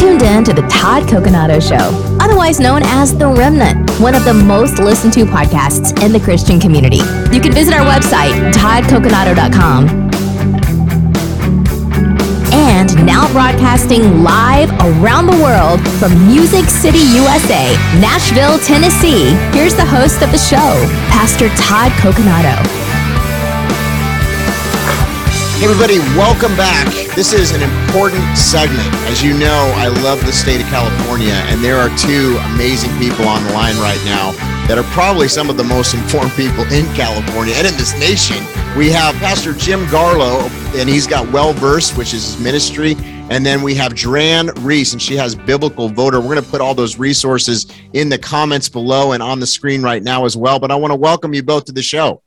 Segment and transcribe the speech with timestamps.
[0.00, 4.32] Tuned in to the Todd Coconato Show, otherwise known as The Remnant, one of the
[4.32, 7.02] most listened to podcasts in the Christian community.
[7.30, 9.90] You can visit our website, toddcoconato.com.
[12.54, 19.84] And now broadcasting live around the world from Music City, USA, Nashville, Tennessee, here's the
[19.84, 22.79] host of the show, Pastor Todd Coconato.
[25.60, 26.86] Hey, everybody, welcome back.
[27.14, 28.88] This is an important segment.
[29.12, 33.28] As you know, I love the state of California, and there are two amazing people
[33.28, 34.32] on the line right now
[34.68, 38.38] that are probably some of the most informed people in California and in this nation.
[38.74, 40.48] We have Pastor Jim Garlow,
[40.80, 42.96] and he's got Well Versed, which is his ministry.
[43.28, 46.20] And then we have Dran Reese, and she has Biblical Voter.
[46.20, 49.82] We're going to put all those resources in the comments below and on the screen
[49.82, 50.58] right now as well.
[50.58, 52.22] But I want to welcome you both to the show.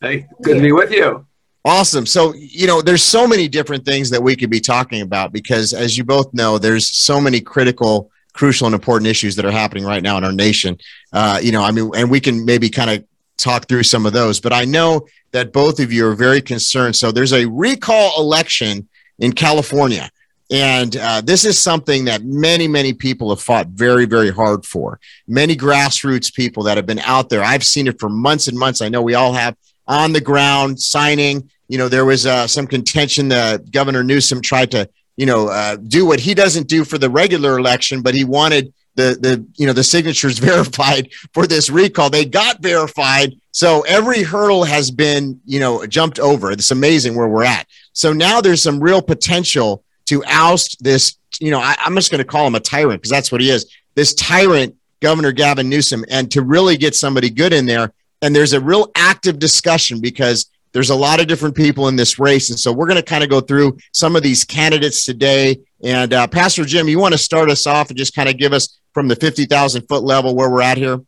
[0.00, 1.26] Hey, good to be with you.
[1.64, 2.06] Awesome.
[2.06, 5.74] So, you know, there's so many different things that we could be talking about because,
[5.74, 9.84] as you both know, there's so many critical, crucial, and important issues that are happening
[9.84, 10.78] right now in our nation.
[11.12, 13.04] Uh, you know, I mean, and we can maybe kind of
[13.36, 16.96] talk through some of those, but I know that both of you are very concerned.
[16.96, 20.10] So, there's a recall election in California.
[20.50, 24.98] And uh, this is something that many, many people have fought very, very hard for.
[25.28, 27.44] Many grassroots people that have been out there.
[27.44, 28.82] I've seen it for months and months.
[28.82, 29.56] I know we all have
[29.90, 31.50] on the ground signing.
[31.68, 35.76] You know, there was uh, some contention that Governor Newsom tried to, you know, uh,
[35.76, 39.66] do what he doesn't do for the regular election, but he wanted the the you
[39.66, 42.08] know the signatures verified for this recall.
[42.08, 46.52] They got verified, so every hurdle has been you know jumped over.
[46.52, 47.66] It's amazing where we're at.
[47.92, 51.16] So now there's some real potential to oust this.
[51.40, 53.50] You know, I, I'm just going to call him a tyrant because that's what he
[53.50, 53.66] is.
[53.94, 57.92] This tyrant, Governor Gavin Newsom, and to really get somebody good in there
[58.22, 62.18] and there's a real active discussion because there's a lot of different people in this
[62.18, 62.50] race.
[62.50, 65.58] And so we're going to kind of go through some of these candidates today.
[65.82, 68.52] And uh, Pastor Jim, you want to start us off and just kind of give
[68.52, 71.00] us from the 50,000 foot level where we're at here?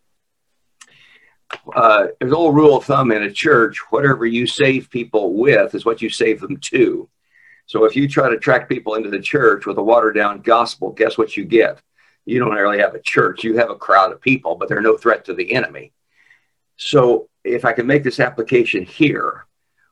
[1.75, 5.75] Uh, there's an old rule of thumb in a church whatever you save people with
[5.75, 7.09] is what you save them to.
[7.67, 10.91] So if you try to attract people into the church with a watered down gospel,
[10.93, 11.81] guess what you get?
[12.25, 14.97] You don't really have a church, you have a crowd of people, but they're no
[14.97, 15.93] threat to the enemy.
[16.77, 19.47] So if I can make this application here,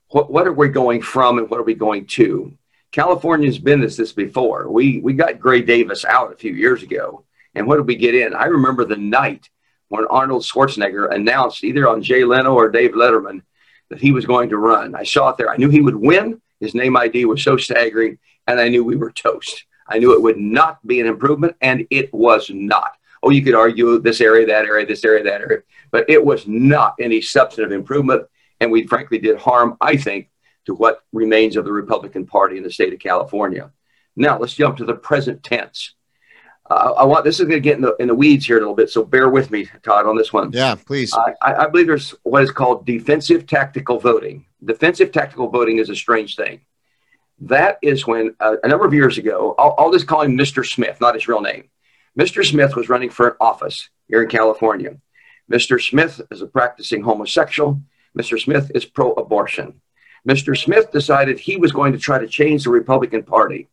[0.09, 2.57] what, what are we going from and what are we going to?
[2.93, 4.69] California's been this this before.
[4.69, 7.25] We we got Gray Davis out a few years ago,
[7.55, 8.35] and what did we get in?
[8.35, 9.49] I remember the night
[9.89, 13.43] when Arnold Schwarzenegger announced either on Jay Leno or Dave Letterman
[13.91, 14.95] that he was going to run.
[14.95, 15.51] I saw it there.
[15.51, 16.41] I knew he would win.
[16.61, 19.65] His name ID was so staggering, and I knew we were toast.
[19.87, 22.93] I knew it would not be an improvement, and it was not.
[23.23, 26.47] Oh, you could argue this area, that area, this area, that area, but it was
[26.47, 28.27] not any substantive improvement.
[28.61, 30.31] And we frankly did harm, I think,
[30.67, 33.71] to what remains of the Republican Party in the state of California.
[34.17, 35.95] Now, let's jump to the present tense.
[36.71, 38.61] Uh, I want this is going to get in the, in the weeds here a
[38.61, 40.53] little bit, so bear with me, Todd, on this one.
[40.53, 41.13] Yeah, please.
[41.13, 44.47] I, I believe there's what is called defensive tactical voting.
[44.65, 46.61] Defensive tactical voting is a strange thing.
[47.41, 50.65] That is when uh, a number of years ago, I'll, I'll just call him Mr.
[50.65, 51.71] Smith, not his real name.
[52.19, 52.45] Mr.
[52.45, 54.97] Smith was running for an office here in California.
[55.51, 55.81] Mr.
[55.81, 57.81] Smith is a practicing homosexual.
[58.19, 58.41] Mr.
[58.41, 59.81] Smith is pro abortion.
[60.29, 60.57] Mr.
[60.57, 63.69] Smith decided he was going to try to change the Republican Party.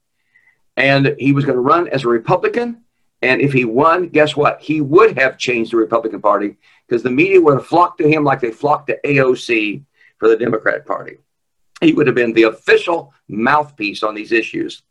[0.75, 2.83] And he was going to run as a Republican.
[3.21, 4.61] And if he won, guess what?
[4.61, 8.23] He would have changed the Republican Party because the media would have flocked to him
[8.23, 9.83] like they flocked to AOC
[10.19, 11.17] for the Democrat Party.
[11.81, 14.83] He would have been the official mouthpiece on these issues.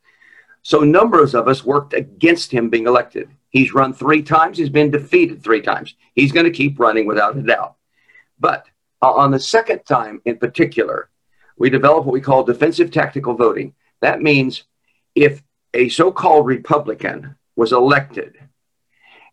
[0.66, 3.30] So numbers of us worked against him being elected.
[3.50, 4.58] He's run three times.
[4.58, 5.94] He's been defeated three times.
[6.16, 7.76] He's going to keep running without a doubt.
[8.40, 8.66] But
[9.00, 11.08] uh, on the second time in particular,
[11.56, 13.74] we developed what we call defensive tactical voting.
[14.00, 14.64] That means
[15.14, 15.40] if
[15.72, 18.36] a so-called Republican was elected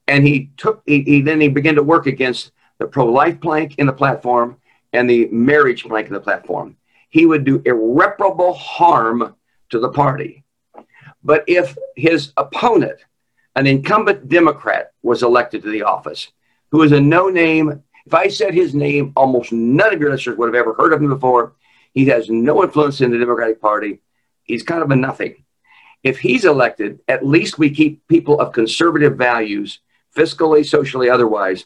[0.08, 3.88] and he took, he, he then he began to work against the pro-life plank in
[3.88, 4.58] the platform
[4.94, 6.78] and the marriage plank in the platform,
[7.10, 9.36] he would do irreparable harm
[9.72, 10.44] to the party
[11.24, 13.00] but if his opponent,
[13.56, 16.32] an incumbent Democrat, was elected to the office,
[16.72, 20.38] who is a no name, if I said his name, almost none of your listeners
[20.38, 21.54] would have ever heard of him before.
[21.94, 24.00] He has no influence in the Democratic Party.
[24.44, 25.44] He's kind of a nothing.
[26.02, 29.80] If he's elected, at least we keep people of conservative values,
[30.16, 31.66] fiscally, socially, otherwise,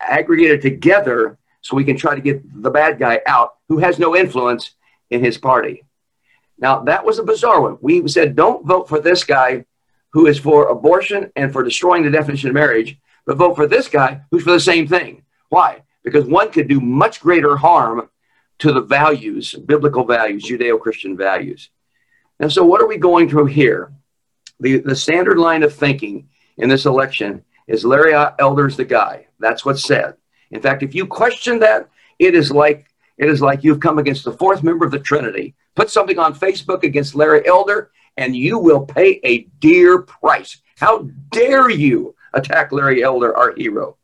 [0.00, 4.14] aggregated together so we can try to get the bad guy out who has no
[4.14, 4.72] influence
[5.10, 5.84] in his party.
[6.62, 7.76] Now, that was a bizarre one.
[7.82, 9.66] We said, don't vote for this guy
[10.14, 13.88] who is for abortion and for destroying the definition of marriage, but vote for this
[13.88, 15.24] guy who's for the same thing.
[15.50, 15.82] Why?
[16.02, 18.08] Because one could do much greater harm
[18.60, 21.68] to the values, biblical values, Judeo Christian values.
[22.40, 23.92] And so, what are we going through here?
[24.62, 29.26] the, the standard line of thinking in this election is Larry Elder's the guy.
[29.40, 30.14] That's what's said.
[30.50, 31.88] In fact, if you question that,
[32.18, 32.86] it is like
[33.18, 35.54] it is like you've come against the fourth member of the Trinity.
[35.74, 40.60] Put something on Facebook against Larry Elder, and you will pay a dear price.
[40.78, 43.96] How dare you attack Larry Elder, our hero?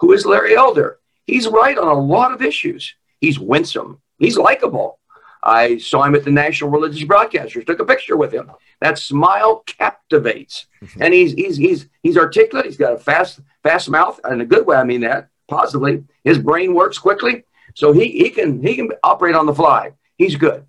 [0.00, 0.98] Who is Larry Elder?
[1.26, 2.94] He's right on a lot of issues.
[3.20, 4.00] He's winsome.
[4.18, 4.98] He's likable.
[5.42, 8.50] I saw him at the National Religious Broadcasters, took a picture with him.
[8.80, 10.66] That smile captivates.
[11.00, 12.66] and he's he's he's he's articulate.
[12.66, 14.76] He's got a fast fast mouth in a good way.
[14.76, 16.04] I mean that positively.
[16.24, 17.44] His brain works quickly,
[17.74, 19.92] so he he can he can operate on the fly.
[20.16, 20.66] He's good,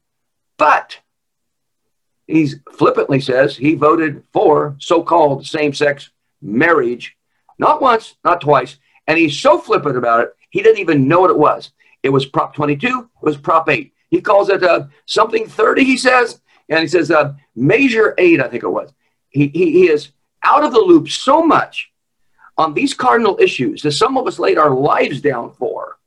[0.57, 1.00] but
[2.28, 6.12] he's flippantly says he voted for so-called same-sex
[6.42, 7.16] marriage,
[7.60, 11.31] not once, not twice, and he's so flippant about it he didn't even know what
[11.31, 11.74] it was.
[12.02, 12.88] It was Prop 22.
[12.88, 13.92] It was Prop 8.
[14.10, 16.40] He calls it uh, something 30, he says.
[16.69, 18.94] And he says, uh, Measure 8, I think it was.
[19.28, 20.12] He, he, he is
[20.44, 21.92] out of the loop so much
[22.57, 25.98] on these cardinal issues that some of us laid our lives down for.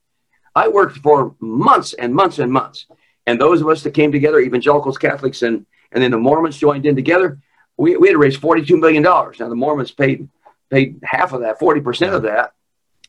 [0.54, 2.86] I worked for months and months and months.
[3.28, 6.86] And those of us that came together, evangelicals, Catholics, and, and then the Mormons joined
[6.86, 7.38] in together,
[7.76, 9.02] we, we had to raise $42 million.
[9.02, 10.26] Now, the Mormons paid,
[10.70, 12.54] paid half of that, 40% of that.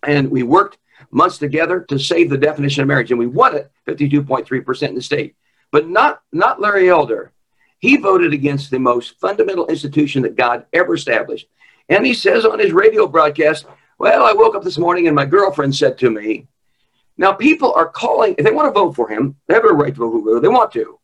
[0.04, 0.78] And we worked
[1.10, 3.12] months together to save the definition of marriage.
[3.12, 5.38] And we won it 52.3% in the state.
[5.72, 7.32] But not, not Larry Elder.
[7.78, 11.48] He voted against the most fundamental institution that God ever established.
[11.88, 13.68] And he says on his radio broadcast,
[13.98, 16.48] Well, I woke up this morning and my girlfriend said to me,
[17.20, 19.94] Now people are calling, if they want to vote for him, they have a right
[19.94, 20.98] to vote whoever they want to.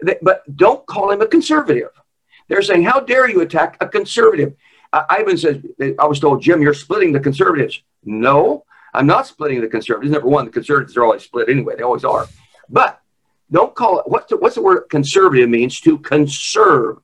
[0.00, 1.90] They, but don't call him a conservative.
[2.46, 4.54] They're saying, How dare you attack a conservative?
[4.92, 5.60] Uh, Ivan says,
[5.98, 7.82] I was told, Jim, you're splitting the conservatives.
[8.04, 10.12] No, I'm not splitting the conservatives.
[10.12, 11.74] Number one, the conservatives are always split anyway.
[11.76, 12.28] They always are.
[12.68, 13.00] But
[13.50, 15.80] don't call it, what's the, what's the word conservative means?
[15.80, 16.98] To conserve.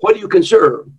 [0.00, 0.90] What do you conserve?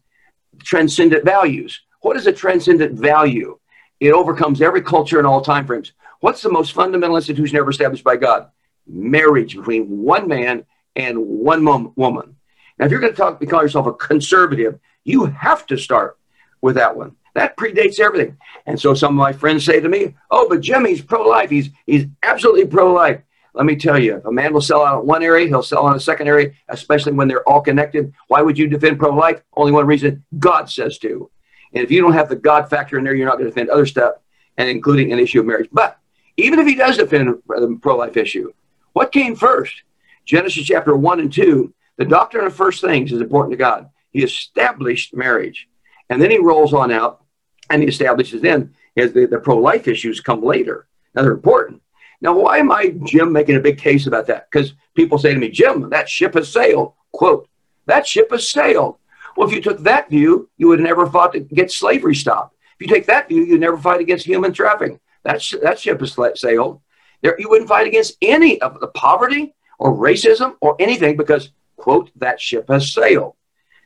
[0.63, 1.81] Transcendent values.
[2.00, 3.59] What is a transcendent value?
[4.00, 5.91] It overcomes every culture and all time frames.
[6.21, 8.51] What's the most fundamental institution ever established by God?
[8.88, 10.65] Marriage between one man
[10.95, 12.35] and one mom- woman.
[12.77, 16.19] Now, if you're going to talk, call yourself a conservative, you have to start
[16.62, 17.15] with that one.
[17.33, 18.38] That predates everything.
[18.68, 21.50] And so some of my friends say to me, Oh, but Jimmy's pro life.
[21.50, 23.21] He's, he's absolutely pro life.
[23.56, 26.00] Let me tell you, a man will sell out one area, he'll sell out a
[26.00, 28.13] second area, especially when they're all connected.
[28.27, 29.41] Why would you defend pro life?
[29.57, 31.31] Only one reason God says to.
[31.73, 33.69] And if you don't have the God factor in there, you're not going to defend
[33.69, 34.15] other stuff,
[34.57, 35.69] and including an issue of marriage.
[35.71, 36.00] But
[36.42, 38.52] even if he does defend the pro life issue,
[38.94, 39.84] what came first?
[40.26, 43.90] Genesis chapter 1 and 2, the doctrine of first things is important to God.
[44.12, 45.68] He established marriage.
[46.10, 47.24] And then he rolls on out
[47.70, 50.88] and he establishes then as the, the pro life issues come later.
[51.16, 51.82] Now they're important.
[52.22, 54.48] Now, why am I, Jim, making a big case about that?
[54.52, 56.94] Because people say to me, Jim, that ship has sailed.
[57.12, 57.50] Quote,
[57.88, 58.98] that ship has sailed.
[59.36, 62.56] Well, if you took that view, you would never fought to get slavery stopped.
[62.80, 65.00] If you take that view, you'd never fight against human trafficking.
[65.23, 66.81] That, sh- that ship has sailed.
[67.21, 72.12] There, you wouldn't fight against any of the poverty or racism or anything because, quote,
[72.15, 73.35] that ship has sailed.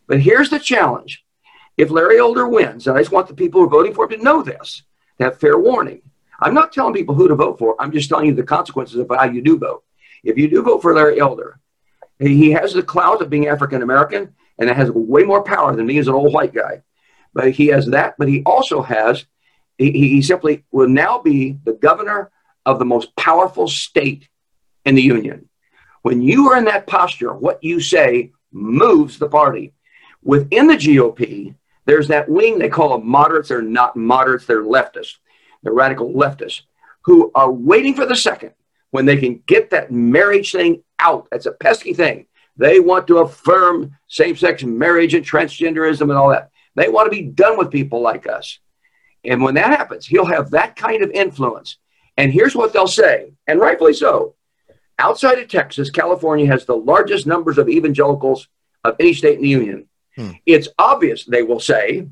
[0.07, 1.25] But here's the challenge
[1.77, 4.17] if Larry Elder wins, and I just want the people who are voting for him
[4.17, 4.83] to know this,
[5.17, 6.01] to have fair warning.
[6.39, 7.75] I'm not telling people who to vote for.
[7.79, 9.83] I'm just telling you the consequences of how you do vote.
[10.23, 11.59] If you do vote for Larry Elder,
[12.19, 15.85] he has the clout of being African American and it has way more power than
[15.85, 16.81] me as an old white guy.
[17.33, 19.25] But he has that, but he also has,
[19.77, 22.31] he, he simply will now be the governor
[22.65, 24.27] of the most powerful state
[24.85, 25.49] in the union.
[26.01, 29.73] When you are in that posture, what you say moves the party.
[30.23, 31.55] Within the GOP,
[31.85, 33.49] there's that wing they call them moderates.
[33.49, 35.17] They're not moderates, they're leftists,
[35.61, 36.61] they're radical leftists
[37.01, 38.51] who are waiting for the second
[38.91, 41.27] when they can get that marriage thing out.
[41.31, 42.25] That's a pesky thing.
[42.57, 46.49] They want to affirm same sex marriage and transgenderism and all that.
[46.75, 48.59] They want to be done with people like us.
[49.27, 51.77] And when that happens, he'll have that kind of influence.
[52.17, 54.35] And here's what they'll say, and rightfully so.
[54.97, 58.47] Outside of Texas, California has the largest numbers of evangelicals
[58.83, 59.87] of any state in the union.
[60.15, 60.31] Hmm.
[60.45, 62.07] It's obvious, they will say,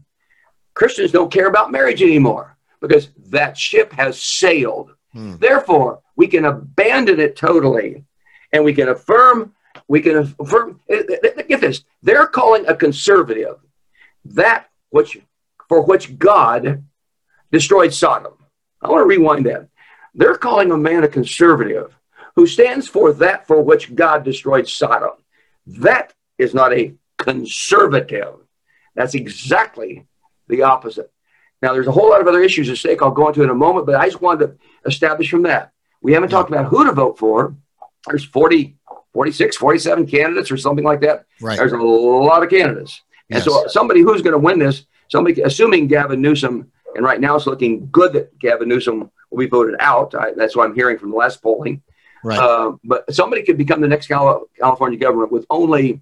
[0.74, 4.92] Christians don't care about marriage anymore because that ship has sailed.
[5.14, 5.38] Hmm.
[5.38, 8.04] Therefore, we can abandon it totally
[8.52, 9.54] and we can affirm,
[9.88, 13.58] we can affirm, eh, eh, eh, get this, they're calling a conservative
[14.26, 15.18] that which
[15.68, 16.84] for which God
[17.54, 18.34] destroyed Sodom.
[18.82, 19.70] I want to rewind that.
[20.16, 21.96] They're calling a man a conservative
[22.36, 25.12] who stands for that for which God destroyed Sodom.
[25.68, 28.36] That is not a conservative.
[28.96, 30.06] That's exactly
[30.48, 31.12] the opposite.
[31.62, 33.56] Now, there's a whole lot of other issues at stake I'll go into in a
[33.56, 35.72] moment, but I just wanted to establish from that.
[36.02, 37.56] We haven't talked about who to vote for.
[38.08, 38.76] There's 40,
[39.14, 41.26] 46, 47 candidates or something like that.
[41.40, 41.58] Right.
[41.58, 43.02] There's a lot of candidates.
[43.30, 43.46] And yes.
[43.46, 47.48] so somebody who's going to win this, somebody assuming Gavin Newsom, and right now it's
[47.48, 50.16] looking good that Gavin Newsom will be voted out.
[50.16, 51.82] I, that's what I'm hearing from the last polling.
[52.24, 52.40] Right.
[52.40, 56.02] Uh, but somebody could become the next California governor with only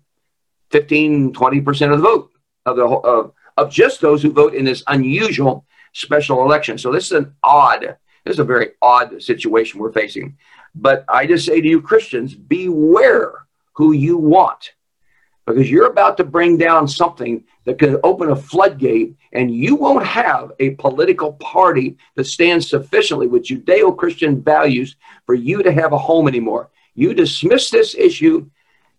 [0.69, 2.31] 15, 20% of the vote
[2.65, 6.77] of the of, of just those who vote in this unusual special election.
[6.77, 10.38] So this is an odd, this is a very odd situation we're facing.
[10.74, 14.74] But I just say to you, Christians, beware who you want
[15.53, 20.05] because you're about to bring down something that could open a floodgate, and you won't
[20.05, 25.93] have a political party that stands sufficiently with Judeo Christian values for you to have
[25.93, 26.70] a home anymore.
[26.96, 28.50] You dismiss this issue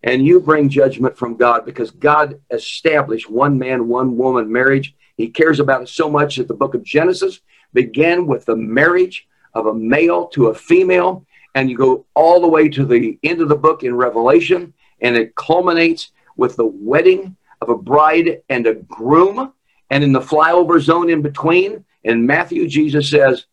[0.02, 4.94] and you bring judgment from God because God established one man, one woman marriage.
[5.16, 7.40] He cares about it so much that the book of Genesis
[7.72, 12.48] began with the marriage of a male to a female, and you go all the
[12.48, 17.36] way to the end of the book in Revelation, and it culminates with the wedding
[17.60, 19.52] of a bride and a groom.
[19.90, 23.46] And in the flyover zone in between, in Matthew, Jesus says,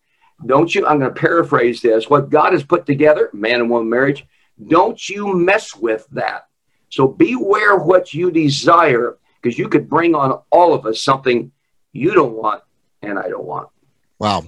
[0.46, 3.88] Don't you, I'm going to paraphrase this, what God has put together, man and woman
[3.88, 4.26] marriage,
[4.68, 6.48] don't you mess with that.
[6.90, 11.52] So beware what you desire because you could bring on all of us something
[11.92, 12.62] you don't want
[13.02, 13.68] and I don't want.
[14.18, 14.44] Wow.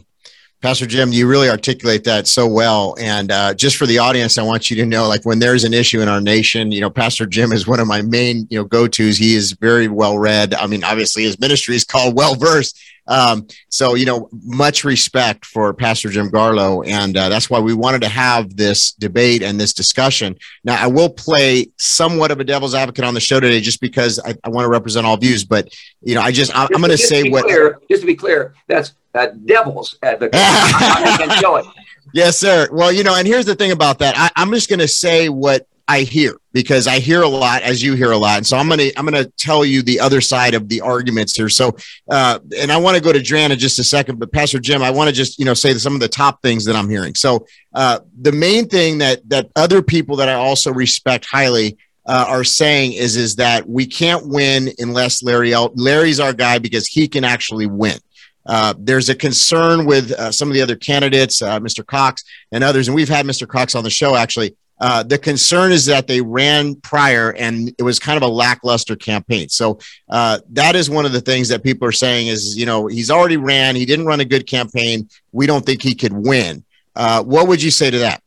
[0.62, 2.94] Pastor Jim, you really articulate that so well.
[3.00, 5.74] And uh, just for the audience, I want you to know, like when there's an
[5.74, 8.64] issue in our nation, you know, Pastor Jim is one of my main, you know,
[8.64, 9.16] go-tos.
[9.16, 10.54] He is very well read.
[10.54, 12.80] I mean, obviously his ministry is called Well Versed.
[13.06, 16.86] Um, so, you know, much respect for Pastor Jim Garlow.
[16.86, 20.36] And uh, that's why we wanted to have this debate and this discussion.
[20.64, 24.20] Now, I will play somewhat of a devil's advocate on the show today just because
[24.24, 25.44] I, I want to represent all views.
[25.44, 25.68] But,
[26.02, 27.44] you know, I just, I, am going to say what.
[27.44, 30.34] Clear, just to be clear, that's uh, devil's advocate.
[32.14, 32.68] yes, sir.
[32.72, 34.14] Well, you know, and here's the thing about that.
[34.16, 37.82] I, I'm just going to say what I hear because I hear a lot as
[37.82, 38.38] you hear a lot.
[38.38, 41.48] And so I'm to, I'm to tell you the other side of the arguments here.
[41.48, 41.76] So,
[42.10, 44.82] uh, and I want to go to Dran in just a second, but Pastor Jim,
[44.82, 47.14] I want to just, you know, say some of the top things that I'm hearing.
[47.14, 52.26] So, uh, the main thing that, that other people that I also respect highly, uh,
[52.28, 57.06] are saying is, is that we can't win unless Larry, Larry's our guy because he
[57.06, 57.98] can actually win.
[58.44, 61.86] Uh, there's a concern with uh, some of the other candidates, uh, Mr.
[61.86, 63.46] Cox and others, and we've had Mr.
[63.46, 67.84] Cox on the show actually, uh, the concern is that they ran prior and it
[67.84, 69.48] was kind of a lackluster campaign.
[69.48, 69.78] So
[70.10, 73.08] uh, that is one of the things that people are saying is, you know, he's
[73.08, 73.76] already ran.
[73.76, 75.08] He didn't run a good campaign.
[75.30, 76.64] We don't think he could win.
[76.96, 78.24] Uh, what would you say to that?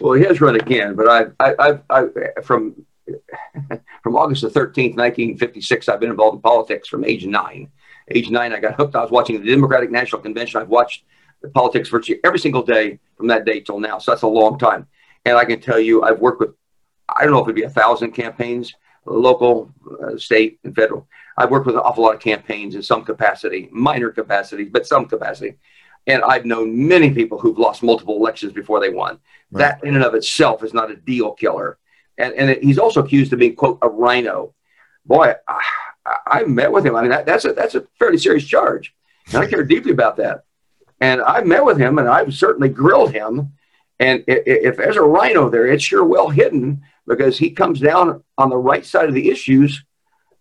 [0.00, 2.04] Well, he has run again, but I, I, I,
[2.36, 2.84] I from
[4.02, 7.70] from August the 13th, 1956, I've been involved in politics from age nine.
[8.10, 8.94] Age nine, I got hooked.
[8.94, 10.60] I was watching the Democratic National Convention.
[10.60, 11.04] I've watched
[11.54, 13.96] politics virtually every single day from that day till now.
[13.98, 14.86] So that's a long time.
[15.26, 16.54] And I can tell you, I've worked with,
[17.08, 18.72] I don't know if it'd be a thousand campaigns,
[19.04, 21.08] local, uh, state, and federal.
[21.36, 25.06] I've worked with an awful lot of campaigns in some capacity, minor capacity, but some
[25.06, 25.56] capacity.
[26.06, 29.18] And I've known many people who've lost multiple elections before they won.
[29.50, 29.80] Right.
[29.80, 31.78] That in and of itself is not a deal killer.
[32.18, 34.54] And, and he's also accused of being, quote, a rhino.
[35.04, 35.62] Boy, I,
[36.24, 36.94] I met with him.
[36.94, 38.94] I mean, that, that's, a, that's a fairly serious charge.
[39.26, 40.44] And I care deeply about that.
[41.00, 43.52] And I met with him and I've certainly grilled him
[43.98, 48.50] and if there's a rhino there, it's sure well hidden because he comes down on
[48.50, 49.84] the right side of the issues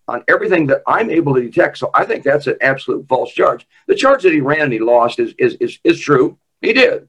[0.08, 1.78] on everything that I'm able to detect.
[1.78, 3.68] So I think that's an absolute false charge.
[3.88, 6.38] The charge that he ran and he lost is is is, is true.
[6.62, 7.08] He did.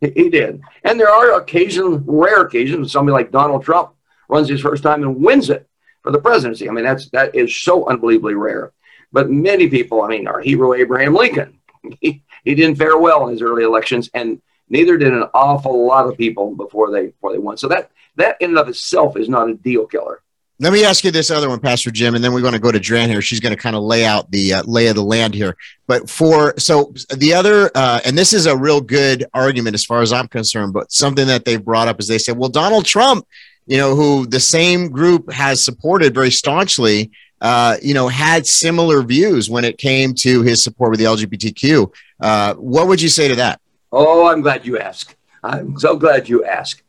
[0.00, 0.60] He, did.
[0.82, 3.94] And there are occasions, rare occasions, when somebody like Donald Trump
[4.28, 5.66] runs his first time and wins it
[6.02, 6.68] for the presidency.
[6.68, 8.72] I mean, that's that is so unbelievably rare.
[9.12, 11.58] But many people, I mean, our hero Abraham Lincoln,
[12.00, 14.10] he, he didn't fare well in his early elections.
[14.12, 17.56] And Neither did an awful lot of people before they before they won.
[17.56, 20.22] So that that in and of itself is not a deal killer.
[20.60, 22.70] Let me ask you this other one, Pastor Jim, and then we're going to go
[22.70, 23.20] to Dran here.
[23.20, 25.56] She's going to kind of lay out the uh, lay of the land here.
[25.88, 30.00] But for so the other, uh, and this is a real good argument as far
[30.00, 30.72] as I'm concerned.
[30.72, 33.26] But something that they brought up is they said, well, Donald Trump,
[33.66, 39.02] you know, who the same group has supported very staunchly, uh, you know, had similar
[39.02, 41.92] views when it came to his support with the LGBTQ.
[42.20, 43.60] Uh, what would you say to that?
[43.96, 45.14] Oh, I'm glad you asked.
[45.44, 46.82] I'm so glad you asked.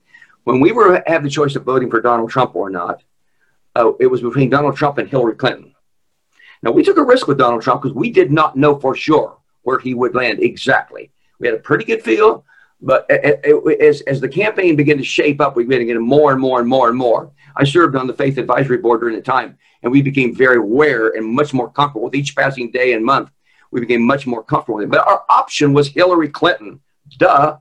[0.43, 3.03] When we were have the choice of voting for Donald Trump or not,
[3.75, 5.75] uh, it was between Donald Trump and Hillary Clinton.
[6.63, 9.37] Now we took a risk with Donald Trump because we did not know for sure
[9.61, 11.11] where he would land exactly.
[11.37, 12.43] We had a pretty good feel,
[12.81, 16.01] but it, it, as, as the campaign began to shape up, we began to get
[16.01, 17.31] more and more and more and more.
[17.55, 21.09] I served on the Faith Advisory Board during the time, and we became very aware
[21.09, 23.29] and much more comfortable with each passing day and month.
[23.69, 24.91] We became much more comfortable with it.
[24.91, 26.81] But our option was Hillary Clinton
[27.15, 27.57] Duh.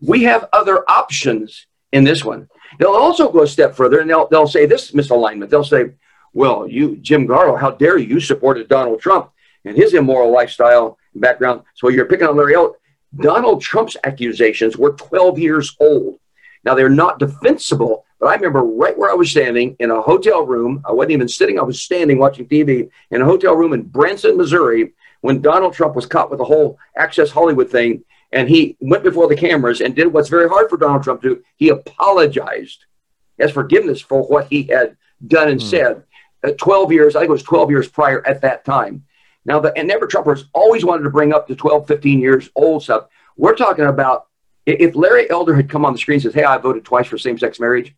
[0.00, 2.48] We have other options in this one.
[2.78, 5.50] They'll also go a step further and they'll, they'll say this misalignment.
[5.50, 5.92] They'll say,
[6.32, 8.06] well, you, Jim Garlow, how dare you?
[8.06, 9.30] You supported Donald Trump
[9.64, 11.62] and his immoral lifestyle and background.
[11.74, 12.74] So you're picking on Larry Elder.
[13.16, 16.18] Donald Trump's accusations were 12 years old.
[16.64, 20.44] Now they're not defensible, but I remember right where I was standing in a hotel
[20.44, 20.82] room.
[20.88, 24.36] I wasn't even sitting, I was standing watching TV in a hotel room in Branson,
[24.36, 28.02] Missouri, when Donald Trump was caught with the whole Access Hollywood thing.
[28.34, 31.36] And he went before the cameras and did what's very hard for Donald Trump to
[31.36, 31.42] do.
[31.56, 32.84] He apologized
[33.38, 35.70] as forgiveness for what he had done and mm.
[35.70, 36.02] said.
[36.42, 39.04] Uh, 12 years, I think it was 12 years prior at that time.
[39.46, 42.82] Now, the and Never Trumpers always wanted to bring up the 12, 15 years old
[42.82, 43.06] stuff.
[43.36, 44.26] We're talking about
[44.66, 47.18] if Larry Elder had come on the screen and says, "Hey, I voted twice for
[47.18, 47.94] same-sex marriage,"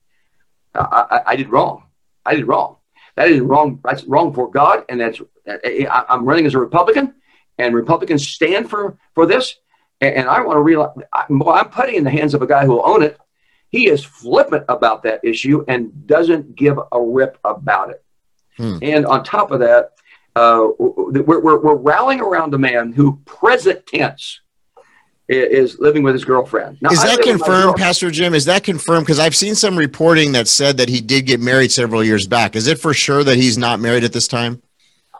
[0.74, 1.84] I, I, I did wrong.
[2.24, 2.76] I did wrong.
[3.14, 3.80] That is wrong.
[3.84, 7.14] That's wrong for God, and that's I, I'm running as a Republican,
[7.58, 9.56] and Republicans stand for for this.
[10.00, 10.90] And, and I want to realize
[11.28, 13.18] well, I'm putting in the hands of a guy who will own it.
[13.70, 18.04] He is flippant about that issue and doesn't give a rip about it.
[18.56, 18.78] Hmm.
[18.80, 19.92] And on top of that,
[20.34, 24.40] uh, we're, we're, we're rallying around a man who, present tense,
[25.28, 26.78] is living with his girlfriend.
[26.80, 28.32] Now, is that confirmed, Pastor Jim?
[28.32, 29.06] Is that confirmed?
[29.06, 32.54] Because I've seen some reporting that said that he did get married several years back.
[32.54, 34.62] Is it for sure that he's not married at this time?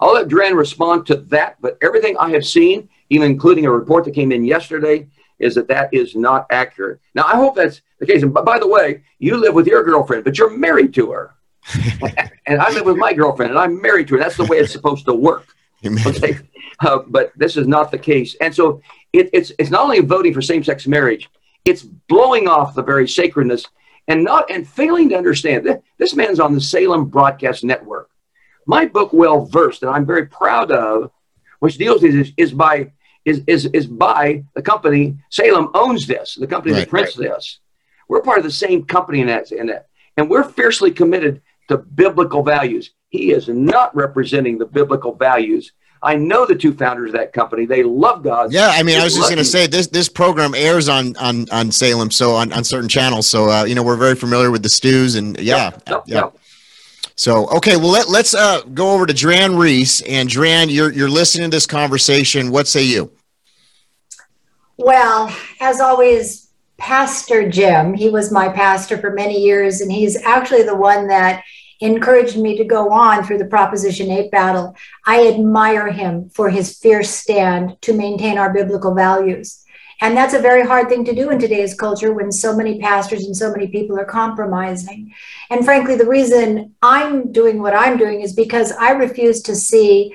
[0.00, 4.04] I'll let Dran respond to that, but everything I have seen, even including a report
[4.04, 5.08] that came in yesterday,
[5.38, 7.00] is that that is not accurate.
[7.14, 8.22] Now, I hope that's the case.
[8.22, 11.34] And by the way, you live with your girlfriend, but you're married to her.
[12.46, 14.20] and I live with my girlfriend, and I'm married to her.
[14.20, 15.46] That's the way it's supposed to work.
[15.84, 16.38] Okay,
[16.80, 18.80] uh, but this is not the case, and so
[19.12, 21.28] it, it's it's not only voting for same-sex marriage,
[21.64, 23.66] it's blowing off the very sacredness
[24.08, 28.10] and not and failing to understand that this man's on the Salem Broadcast Network.
[28.66, 31.10] My book, Well Versed, that I'm very proud of,
[31.60, 32.92] which deals with is, is by
[33.26, 37.28] is, is is by the company Salem owns this, the company right, that prints right.
[37.28, 37.58] this.
[38.08, 41.76] We're part of the same company in that, in that, and we're fiercely committed to
[41.76, 42.92] biblical values.
[43.08, 45.72] He is not representing the biblical values.
[46.02, 47.66] I know the two founders of that company.
[47.66, 48.52] They love God.
[48.52, 51.46] Yeah, I mean, I was just going to say this this program airs on on
[51.50, 53.26] on Salem, so on, on certain channels.
[53.26, 56.14] So uh, you know, we're very familiar with the stews, and yeah, yep, yep, yeah.
[56.16, 56.38] Yep.
[57.16, 61.08] So okay, well let let's uh, go over to Dran Reese, and Dran, you're you're
[61.08, 62.50] listening to this conversation.
[62.50, 63.10] What say you?
[64.76, 66.46] Well, as always,
[66.78, 67.94] Pastor Jim.
[67.94, 71.42] He was my pastor for many years, and he's actually the one that
[71.80, 74.74] encouraged me to go on through the Proposition 8 battle.
[75.06, 79.62] I admire him for his fierce stand to maintain our biblical values.
[80.02, 83.24] And that's a very hard thing to do in today's culture when so many pastors
[83.24, 85.14] and so many people are compromising.
[85.48, 90.14] And frankly, the reason I'm doing what I'm doing is because I refuse to see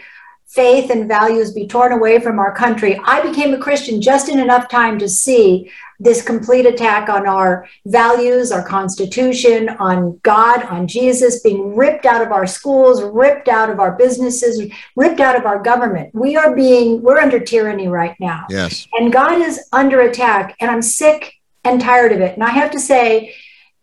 [0.52, 3.00] faith and values be torn away from our country.
[3.06, 7.70] I became a Christian just in enough time to see this complete attack on our
[7.86, 13.70] values, our Constitution, on God, on Jesus being ripped out of our schools, ripped out
[13.70, 14.62] of our businesses,
[14.98, 16.14] ripped out of our government.
[16.14, 18.48] We are being, we're under tyranny right now.
[18.50, 18.88] Yes.
[18.94, 21.34] And God is under attack, and I'm sick
[21.64, 22.34] and tired of it.
[22.34, 23.34] And I have to say,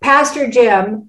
[0.00, 1.07] Pastor Jim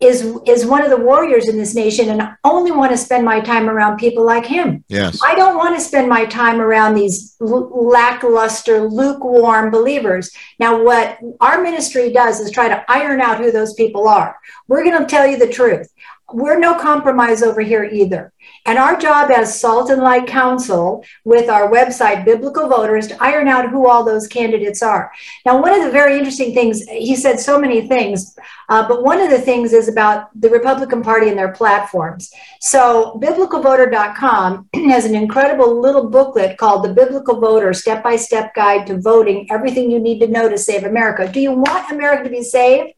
[0.00, 3.22] is is one of the warriors in this nation and I only want to spend
[3.22, 4.82] my time around people like him.
[4.88, 5.20] Yes.
[5.22, 10.30] I don't want to spend my time around these lackluster, lukewarm believers.
[10.58, 14.38] Now what our ministry does is try to iron out who those people are.
[14.68, 15.92] We're going to tell you the truth
[16.32, 18.32] we're no compromise over here either.
[18.66, 23.48] And our job as Salt and Light Council with our website, Biblical Voters, to iron
[23.48, 25.10] out who all those candidates are.
[25.46, 28.36] Now, one of the very interesting things, he said so many things,
[28.68, 32.30] uh, but one of the things is about the Republican Party and their platforms.
[32.60, 38.86] So, biblicalvoter.com has an incredible little booklet called The Biblical Voter Step by Step Guide
[38.86, 41.30] to Voting Everything You Need to Know to Save America.
[41.30, 42.94] Do you want America to be saved?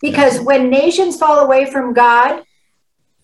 [0.00, 2.42] Because when nations fall away from God,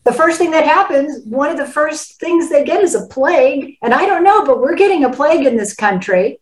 [0.04, 3.76] the first thing that happens, one of the first things they get is a plague.
[3.82, 6.40] And I don't know, but we're getting a plague in this country.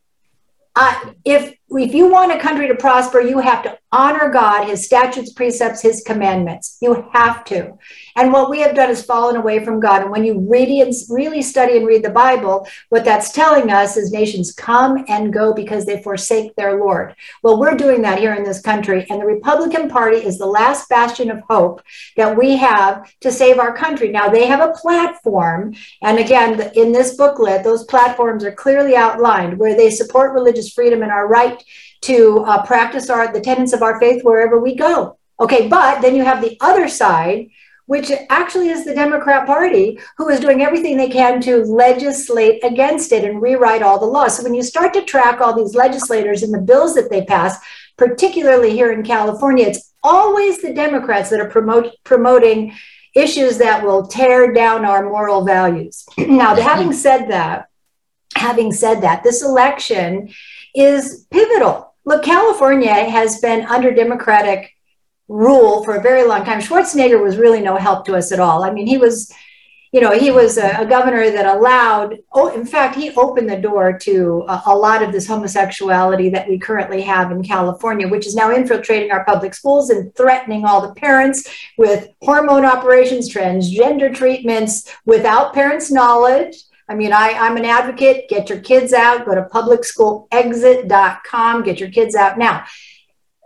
[0.77, 4.85] Uh, if if you want a country to prosper, you have to honor God, his
[4.85, 6.79] statutes, precepts, his commandments.
[6.81, 7.79] You have to.
[8.17, 10.03] And what we have done is fallen away from God.
[10.03, 14.11] And when you really, really study and read the Bible, what that's telling us is
[14.11, 17.15] nations come and go because they forsake their Lord.
[17.43, 19.07] Well, we're doing that here in this country.
[19.09, 21.81] And the Republican Party is the last bastion of hope
[22.17, 24.11] that we have to save our country.
[24.11, 25.75] Now, they have a platform.
[26.03, 31.03] And again, in this booklet, those platforms are clearly outlined where they support religious freedom
[31.03, 31.63] and our right
[32.05, 35.19] to uh, practice our the tenets of our faith wherever we go.
[35.41, 37.49] Okay, but then you have the other side,
[37.87, 43.11] which actually is the Democrat Party, who is doing everything they can to legislate against
[43.13, 44.37] it and rewrite all the laws.
[44.37, 47.59] So when you start to track all these legislators and the bills that they pass,
[47.97, 52.75] particularly here in California, it's always the Democrats that are promote, promoting
[53.15, 56.05] issues that will tear down our moral values.
[56.19, 57.69] now, having said that,
[58.37, 60.33] having said that, this election
[60.75, 61.84] is pivotal.
[62.05, 64.71] Look, California has been under Democratic
[65.29, 66.61] rule for a very long time.
[66.61, 68.63] Schwarzenegger was really no help to us at all.
[68.63, 69.33] I mean, he was
[69.95, 73.57] you know, he was a, a, governor that allowed, oh, in fact, he opened the
[73.57, 78.27] door to a, a, lot of this homosexuality that we currently have in California, which
[78.27, 84.13] is now infiltrating our public schools and threatening all the parents with hormone operations, transgender
[84.13, 86.57] treatments without parents' knowledge.
[86.89, 88.29] I mean, I, I'm an advocate.
[88.29, 89.25] Get your kids out.
[89.25, 91.63] Go to publicschoolexit.com.
[91.63, 92.65] Get your kids out now.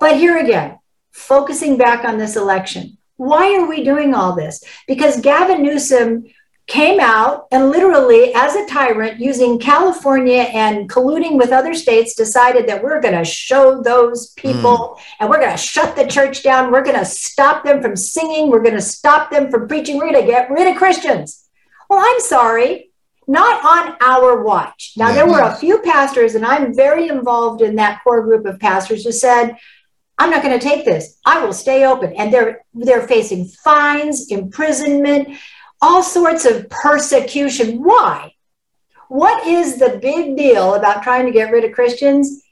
[0.00, 0.78] But here again,
[1.12, 4.64] focusing back on this election, why are we doing all this?
[4.86, 6.24] Because Gavin Newsom
[6.68, 12.68] came out and literally, as a tyrant, using California and colluding with other states, decided
[12.68, 15.00] that we're going to show those people mm.
[15.18, 16.70] and we're going to shut the church down.
[16.70, 18.50] We're going to stop them from singing.
[18.50, 19.96] We're going to stop them from preaching.
[19.96, 21.48] We're going to get rid of Christians.
[21.88, 22.87] Well, I'm sorry,
[23.28, 24.94] not on our watch.
[24.96, 28.58] Now, there were a few pastors, and I'm very involved in that core group of
[28.58, 29.56] pastors who said,
[30.16, 31.18] I'm not going to take this.
[31.24, 32.14] I will stay open.
[32.14, 35.38] And they're they're facing fines, imprisonment
[35.80, 37.82] all sorts of persecution.
[37.82, 38.32] Why?
[39.08, 42.42] What is the big deal about trying to get rid of Christians?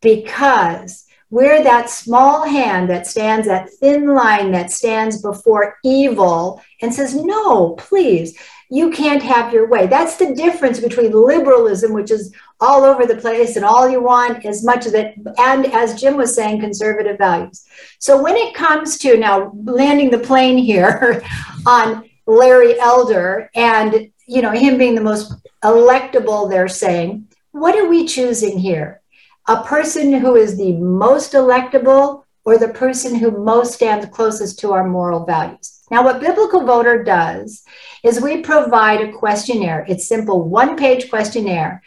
[0.00, 6.92] Because we're that small hand that stands, that thin line that stands before evil and
[6.92, 9.86] says, No, please, you can't have your way.
[9.86, 14.44] That's the difference between liberalism, which is all over the place and all you want
[14.44, 17.64] as much of it, and as Jim was saying, conservative values.
[17.98, 21.24] So when it comes to now landing the plane here
[21.66, 25.32] on Larry Elder and you know him being the most
[25.64, 29.01] electable they're saying what are we choosing here
[29.48, 34.72] a person who is the most electable or the person who most stands closest to
[34.72, 35.82] our moral values.
[35.90, 37.62] Now what biblical voter does
[38.02, 39.84] is we provide a questionnaire.
[39.88, 41.82] It's simple one page questionnaire.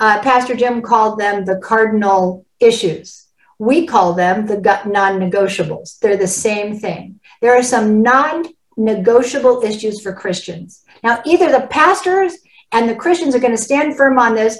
[0.00, 3.26] Uh, pastor jim called them the cardinal issues.
[3.58, 5.98] We call them the non-negotiables.
[5.98, 7.18] They're the same thing.
[7.40, 8.44] There are some non
[8.76, 10.84] negotiable issues for Christians.
[11.02, 12.34] Now, either the pastors
[12.70, 14.58] and the Christians are going to stand firm on this,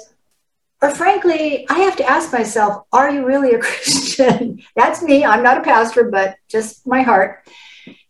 [0.81, 4.61] or frankly, I have to ask myself, are you really a Christian?
[4.75, 5.25] That's me.
[5.25, 7.47] I'm not a pastor, but just my heart.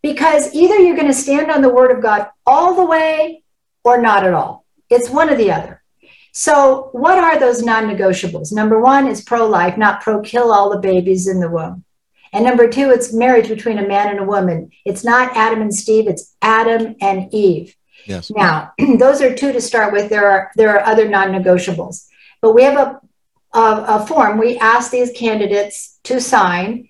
[0.02, 3.44] Because either you're going to stand on the word of God all the way
[3.84, 4.66] or not at all.
[4.90, 5.84] It's one or the other.
[6.32, 8.54] So, what are those non negotiables?
[8.54, 11.84] Number one is pro life, not pro kill all the babies in the womb.
[12.32, 14.72] And number two, it's marriage between a man and a woman.
[14.86, 17.76] It's not Adam and Steve, it's Adam and Eve.
[18.06, 18.32] Yes.
[18.32, 20.10] Now, those are two to start with.
[20.10, 22.06] There are there are other non-negotiables.
[22.42, 26.90] But we have a, a, a form we ask these candidates to sign.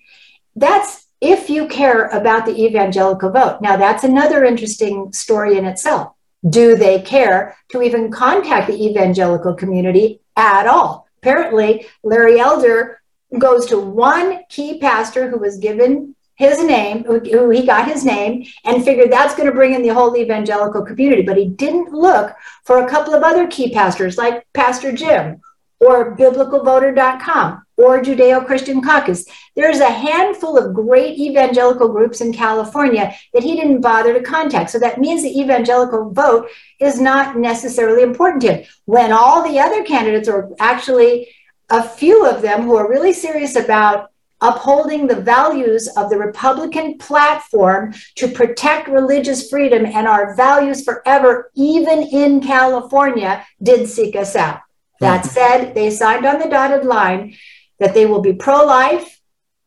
[0.56, 3.60] That's if you care about the evangelical vote.
[3.60, 6.14] Now, that's another interesting story in itself.
[6.48, 11.06] Do they care to even contact the evangelical community at all?
[11.18, 13.02] Apparently, Larry Elder
[13.38, 18.46] goes to one key pastor who was given his name, who he got his name,
[18.64, 21.20] and figured that's going to bring in the whole evangelical community.
[21.20, 25.42] But he didn't look for a couple of other key pastors like Pastor Jim
[25.80, 29.26] or biblicalvoter.com or Judeo Christian Caucus.
[29.54, 34.70] There's a handful of great evangelical groups in California that he didn't bother to contact.
[34.70, 36.48] So that means the evangelical vote
[36.80, 38.66] is not necessarily important to him.
[38.86, 41.28] When all the other candidates are actually
[41.68, 44.09] a few of them who are really serious about
[44.40, 51.50] upholding the values of the Republican platform to protect religious freedom and our values forever,
[51.54, 54.60] even in California, did seek us out.
[55.00, 55.30] That mm-hmm.
[55.30, 57.36] said, they signed on the dotted line
[57.78, 59.20] that they will be pro life,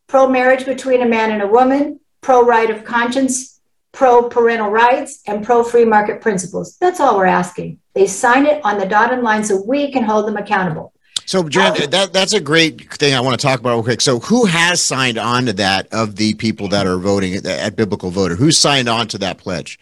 [0.08, 3.60] pro marriage between a man and a woman, pro right of conscience,
[3.92, 6.78] pro parental rights, and pro free market principles.
[6.78, 7.80] That's all we're asking.
[7.94, 10.93] They sign it on the dotted line so we can hold them accountable.
[11.26, 14.02] So, Dran, that that's a great thing I want to talk about real quick.
[14.02, 17.76] So, who has signed on to that of the people that are voting at, at
[17.76, 18.36] Biblical Voter?
[18.36, 19.80] Who signed on to that pledge?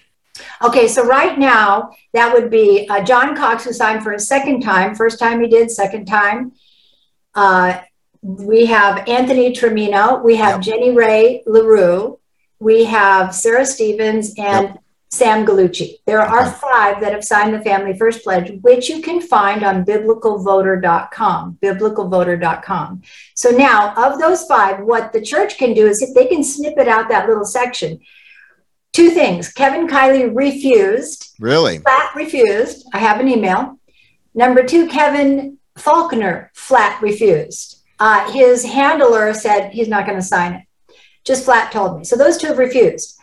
[0.64, 4.62] Okay, so right now that would be uh, John Cox, who signed for a second
[4.62, 4.96] time.
[4.96, 6.54] First time he did, second time.
[7.34, 7.80] Uh,
[8.22, 10.24] we have Anthony Trimino.
[10.24, 10.62] We have yep.
[10.62, 12.20] Jenny Rae Le Roux.
[12.60, 14.81] We have Sarah Stephens and yep.
[15.12, 15.98] Sam Gallucci.
[16.06, 19.84] There are five that have signed the Family First Pledge, which you can find on
[19.84, 21.58] biblicalvoter.com.
[21.62, 23.02] Biblicalvoter.com.
[23.36, 26.88] So now, of those five, what the church can do is if they can snippet
[26.88, 28.00] out that little section.
[28.94, 29.52] Two things.
[29.52, 31.36] Kevin Kiley refused.
[31.40, 31.80] Really?
[31.80, 32.88] Flat refused.
[32.94, 33.80] I have an email.
[34.34, 37.84] Number two, Kevin Faulconer flat refused.
[38.00, 40.96] Uh, his handler said he's not going to sign it.
[41.26, 42.04] Just flat told me.
[42.06, 43.21] So those two have refused.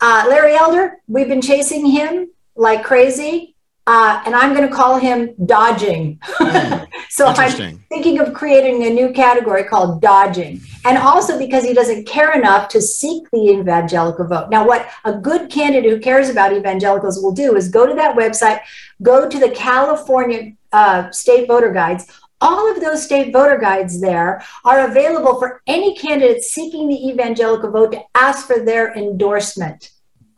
[0.00, 3.54] Uh, Larry Elder, we've been chasing him like crazy.
[3.86, 6.18] Uh, and I'm going to call him dodging.
[6.38, 10.62] Mm, so I'm thinking of creating a new category called dodging.
[10.86, 14.48] And also because he doesn't care enough to seek the evangelical vote.
[14.48, 18.16] Now, what a good candidate who cares about evangelicals will do is go to that
[18.16, 18.60] website,
[19.02, 22.06] go to the California uh, state voter guides.
[22.40, 27.70] All of those state voter guides there are available for any candidate seeking the evangelical
[27.70, 29.90] vote to ask for their endorsement.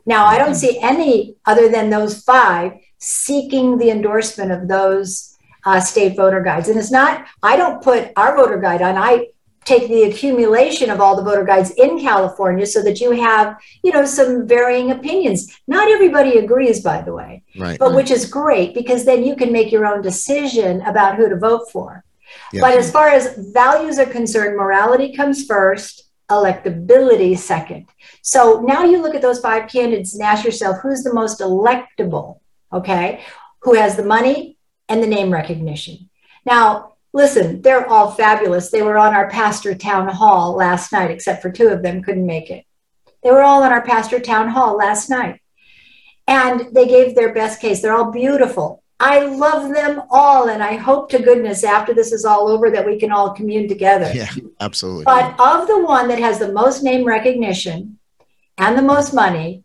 [0.05, 5.81] Now, I don't see any other than those five seeking the endorsement of those uh,
[5.81, 6.69] state voter guides.
[6.69, 9.29] And it's not, I don't put our voter guide on, I
[9.67, 13.93] take the accumulation of all the voter guides in California so that you have, you
[13.93, 15.55] know, some varying opinions.
[15.67, 19.53] Not everybody agrees, by the way, right, but which is great because then you can
[19.53, 22.05] make your own decision about who to vote for.
[22.53, 22.63] Yes.
[22.63, 27.87] But as far as values are concerned, morality comes first, electability second.
[28.23, 32.41] So now you look at those five candidates and ask yourself who's the most electable?
[32.73, 33.25] okay,
[33.63, 36.11] who has the money and the name recognition.
[36.45, 38.71] Now, listen, they're all fabulous.
[38.71, 42.27] They were on our pastor town hall last night, except for two of them couldn't
[42.27, 42.65] make it.
[43.23, 45.41] They were all on our pastor town hall last night.
[46.29, 47.81] And they gave their best case.
[47.81, 48.83] They're all beautiful.
[49.01, 50.51] I love them all.
[50.51, 53.67] And I hope to goodness after this is all over that we can all commune
[53.67, 54.13] together.
[54.15, 55.05] Yeah, absolutely.
[55.05, 57.99] But of the one that has the most name recognition
[58.59, 59.65] and the most money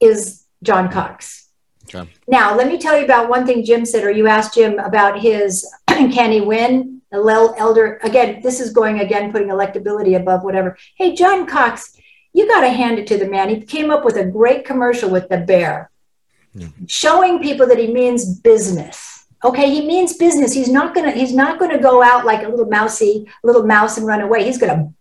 [0.00, 1.48] is John Cox.
[1.94, 2.10] Okay.
[2.26, 5.20] Now, let me tell you about one thing Jim said, or you asked Jim about
[5.20, 5.64] his
[6.12, 7.02] can he win?
[7.12, 10.76] Elder, again, this is going again, putting electability above whatever.
[10.96, 11.96] Hey, John Cox,
[12.34, 13.48] you got to hand it to the man.
[13.48, 15.90] He came up with a great commercial with the bear,
[16.86, 19.24] showing people that he means business.
[19.44, 20.52] Okay, he means business.
[20.52, 21.12] He's not gonna.
[21.12, 24.44] He's not gonna go out like a little mousy, little mouse and run away.
[24.44, 24.92] He's gonna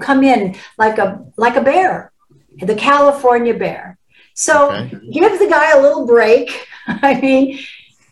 [0.00, 2.12] come in like a like a bear,
[2.60, 3.98] the California bear.
[4.34, 5.10] So okay.
[5.12, 6.66] give the guy a little break.
[6.86, 7.60] I mean,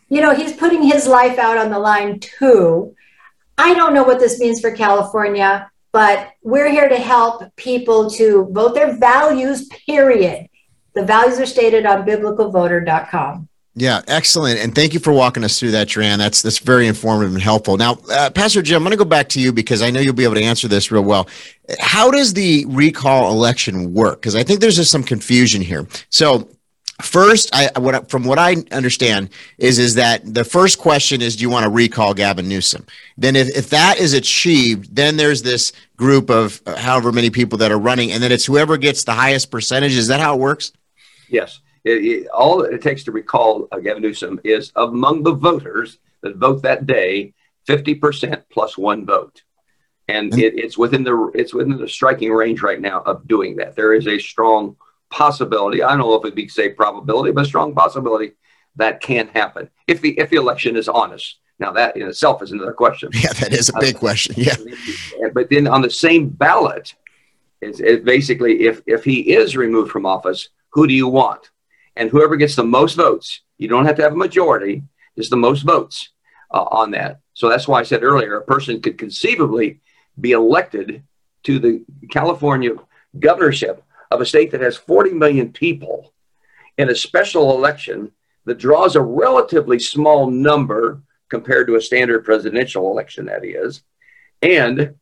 [0.09, 2.95] you know, he's putting his life out on the line too.
[3.57, 8.49] I don't know what this means for California, but we're here to help people to
[8.53, 10.49] vote their values, period.
[10.95, 13.49] The values are stated on biblicalvoter.com.
[13.75, 16.19] Yeah, excellent, and thank you for walking us through that, Dran.
[16.19, 17.77] That's that's very informative and helpful.
[17.77, 20.15] Now, uh, Pastor Jim, I'm going to go back to you because I know you'll
[20.15, 21.29] be able to answer this real well.
[21.79, 24.21] How does the recall election work?
[24.21, 25.87] Because I think there's just some confusion here.
[26.11, 26.49] So,
[27.03, 31.43] first, I what from what I understand is is that the first question is, do
[31.43, 32.87] you want to recall Gavin Newsom?
[33.17, 37.59] Then, if if that is achieved, then there's this group of uh, however many people
[37.59, 39.97] that are running, and then it's whoever gets the highest percentage.
[39.97, 40.73] Is that how it works?
[41.29, 41.61] Yes.
[41.85, 46.37] It, it, all it takes to recall uh, Gavin Newsom is among the voters that
[46.37, 47.33] vote that day,
[47.67, 49.43] 50% plus one vote.
[50.09, 53.77] And it, it's within the it's within the striking range right now of doing that.
[53.77, 54.77] There is a strong
[55.11, 55.83] possibility.
[55.83, 58.33] I don't know if it'd be say probability, but strong possibility
[58.77, 61.39] that can happen if the if the election is honest.
[61.59, 63.11] Now that in itself is another question.
[63.13, 64.35] Yeah, that is a big uh, question.
[64.39, 64.55] Yeah.
[65.35, 66.95] But then on the same ballot,
[67.61, 71.51] it's it basically if if he is removed from office, who do you want?
[71.99, 74.85] and whoever gets the most votes, you don't have to have a majority,
[75.17, 76.11] just the most votes
[76.55, 77.21] uh, on that.
[77.35, 79.81] So that's why I said earlier, a person could conceivably
[80.19, 81.03] be elected
[81.43, 82.71] to the California
[83.19, 86.13] governorship of a state that has 40 million people
[86.77, 88.13] in a special election
[88.45, 93.83] that draws a relatively small number compared to a standard presidential election, that is.
[94.41, 94.95] And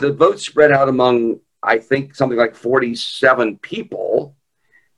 [0.00, 4.36] the votes spread out among, I think, something like 47 people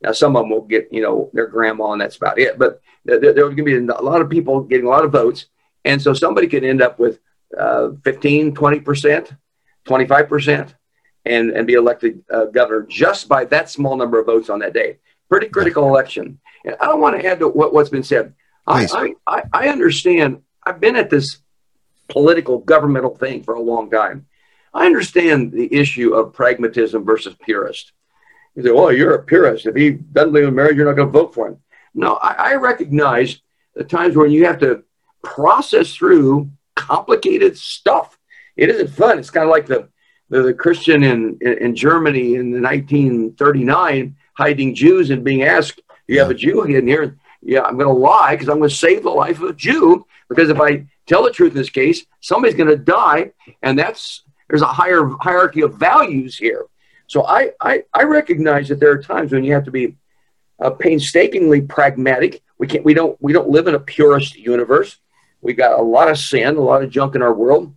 [0.03, 2.59] now, some of them will get, you know, their grandma, and that's about it.
[2.59, 5.47] But there, there be a lot of people getting a lot of votes.
[5.85, 7.19] And so somebody could end up with
[7.57, 9.37] uh, 15, 20%,
[9.87, 10.75] 25%,
[11.27, 14.73] and, and be elected uh, governor just by that small number of votes on that
[14.73, 14.99] day.
[15.29, 16.39] Pretty critical election.
[16.65, 18.35] And I don't want to add to what, what's been said.
[18.67, 21.39] I, I, I understand, I've been at this
[22.09, 24.27] political governmental thing for a long time.
[24.73, 27.93] I understand the issue of pragmatism versus purist.
[28.55, 29.67] You say, well, you're a purist.
[29.67, 31.59] If he doesn't believe in marriage, you're not going to vote for him.
[31.95, 33.41] No, I, I recognize
[33.75, 34.85] the times when you have to
[35.23, 38.19] process through complicated stuff.
[38.57, 39.19] It isn't fun.
[39.19, 39.89] It's kind of like the,
[40.29, 45.81] the, the Christian in, in, in, Germany in the 1939 hiding Jews and being asked,
[46.07, 47.17] you have a Jew in here?
[47.43, 50.07] Yeah, I'm going to lie because I'm going to save the life of a Jew.
[50.29, 53.33] Because if I tell the truth in this case, somebody's going to die.
[53.63, 56.67] And that's, there's a higher hierarchy of values here.
[57.07, 59.97] So I, I, I recognize that there are times when you have to be
[60.61, 62.43] uh, painstakingly pragmatic.
[62.59, 64.97] We can't, we don't, we don't live in a purist universe.
[65.41, 67.73] We got a lot of sin, a lot of junk in our world,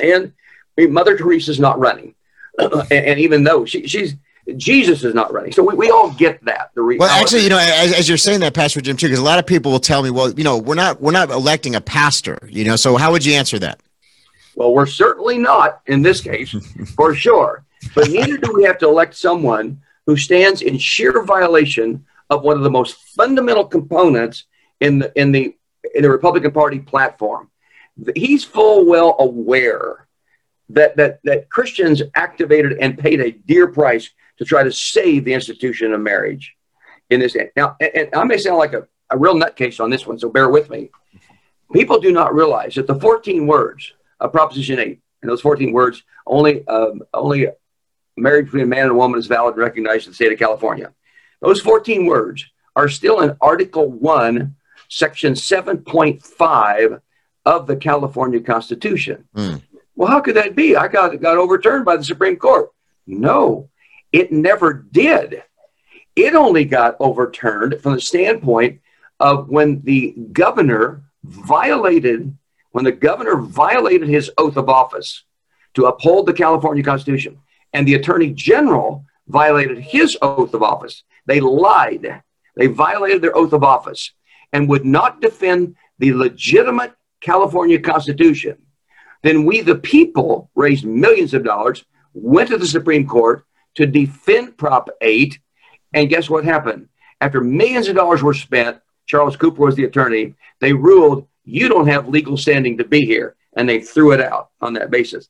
[0.00, 0.32] and
[0.78, 2.14] I mean, Mother Teresa's not running.
[2.58, 4.14] and, and, even though she, she's,
[4.56, 5.52] Jesus is not running.
[5.52, 6.70] So we, we all get that.
[6.74, 7.00] The reality.
[7.00, 9.38] Well, actually, you know, as, as, you're saying that, Pastor Jim, too, because a lot
[9.38, 12.38] of people will tell me, well, you know, we're not we're not electing a pastor,
[12.48, 12.76] you know.
[12.76, 13.80] So how would you answer that?
[14.56, 16.50] Well, we're certainly not in this case,
[16.96, 17.64] for sure.
[17.94, 22.56] But neither do we have to elect someone who stands in sheer violation of one
[22.56, 24.44] of the most fundamental components
[24.80, 25.54] in the in the
[25.94, 27.50] in the Republican Party platform.
[28.16, 30.07] He's full well aware
[30.70, 35.32] that that that Christians activated and paid a dear price to try to save the
[35.32, 36.54] institution of marriage
[37.10, 37.36] in this.
[37.56, 40.28] Now, and, and I may sound like a, a real nutcase on this one, so
[40.28, 40.90] bear with me.
[41.72, 46.02] People do not realize that the 14 words of Proposition 8, and those 14 words,
[46.26, 47.48] only um, only
[48.16, 50.38] marriage between a man and a woman is valid and recognized in the state of
[50.38, 50.92] California.
[51.40, 54.54] Those 14 words are still in Article 1,
[54.88, 57.00] Section 7.5
[57.44, 59.28] of the California Constitution.
[59.36, 59.62] Mm.
[59.98, 60.76] Well, how could that be?
[60.76, 62.70] I got, got overturned by the Supreme Court.
[63.08, 63.68] No,
[64.12, 65.42] it never did.
[66.14, 68.80] It only got overturned from the standpoint
[69.18, 72.32] of when the governor violated
[72.70, 75.24] when the governor violated his oath of office
[75.74, 77.36] to uphold the California Constitution
[77.72, 81.02] and the attorney general violated his oath of office.
[81.26, 82.22] They lied.
[82.54, 84.12] They violated their oath of office
[84.52, 88.58] and would not defend the legitimate California Constitution.
[89.22, 94.56] Then we, the people, raised millions of dollars, went to the Supreme Court, to defend
[94.56, 95.38] Prop 8.
[95.94, 96.88] And guess what happened?
[97.20, 101.86] After millions of dollars were spent, Charles Cooper was the attorney, they ruled you don't
[101.86, 103.34] have legal standing to be here.
[103.56, 105.28] And they threw it out on that basis.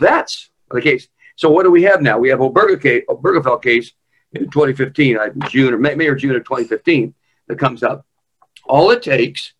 [0.00, 1.08] That's the case.
[1.36, 2.18] So what do we have now?
[2.18, 3.92] We have Obergefell case, Obergefell case
[4.32, 7.14] in 2015, uh, June or May or June of 2015
[7.46, 8.06] that comes up.
[8.64, 9.52] All it takes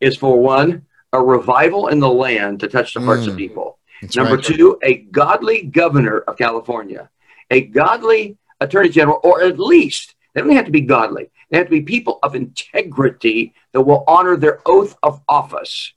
[0.00, 3.78] is for one, a revival in the land to touch the hearts mm, of people.
[4.14, 4.44] Number right.
[4.44, 7.10] two, a godly governor of California
[7.50, 11.30] a godly attorney general, or at least they don't have to be godly.
[11.50, 15.92] They have to be people of integrity that will honor their oath of office.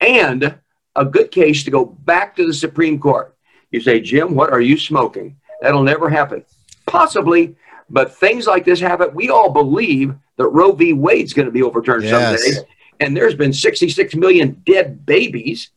[0.00, 0.58] And
[0.96, 3.36] a good case to go back to the Supreme Court.
[3.70, 5.36] You say, Jim, what are you smoking?
[5.60, 6.44] That'll never happen.
[6.86, 7.56] Possibly,
[7.88, 9.14] but things like this happen.
[9.14, 10.92] We all believe that Roe v.
[10.92, 12.42] Wade's going to be overturned yes.
[12.42, 12.68] someday.
[13.00, 15.70] And there's been 66 million dead babies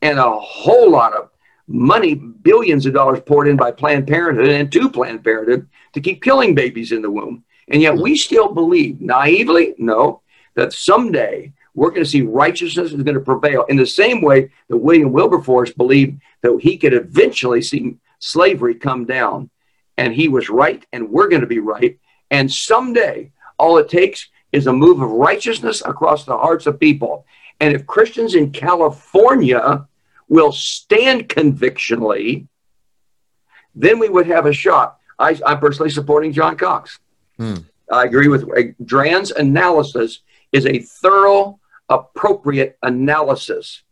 [0.00, 1.30] and a whole lot of
[1.68, 6.22] money, billions of dollars poured in by Planned Parenthood and to Planned Parenthood to keep
[6.22, 7.44] killing babies in the womb.
[7.68, 10.22] And yet we still believe, naively, no,
[10.54, 14.50] that someday we're going to see righteousness is going to prevail in the same way
[14.68, 19.48] that William Wilberforce believed that he could eventually see slavery come down.
[19.96, 21.98] And he was right, and we're going to be right.
[22.30, 27.26] And someday, all it takes is a move of righteousness across the hearts of people.
[27.60, 29.86] And if Christians in California
[30.28, 32.46] will stand convictionally,
[33.74, 34.98] then we would have a shot.
[35.18, 36.98] I, am personally supporting John Cox.
[37.38, 37.56] Hmm.
[37.90, 40.20] I agree with uh, Dran's analysis
[40.52, 43.82] is a thorough, appropriate analysis.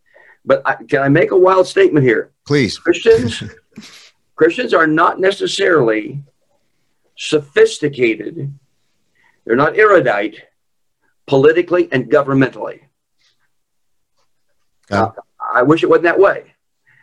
[0.44, 2.32] But I, can I make a wild statement here?
[2.46, 2.78] Please.
[2.78, 3.42] Christians,
[4.36, 6.22] Christians are not necessarily
[7.16, 8.52] sophisticated.
[9.44, 10.40] They're not erudite
[11.30, 12.80] politically and governmentally.
[14.90, 15.10] Uh,
[15.54, 16.54] I wish it wasn't that way.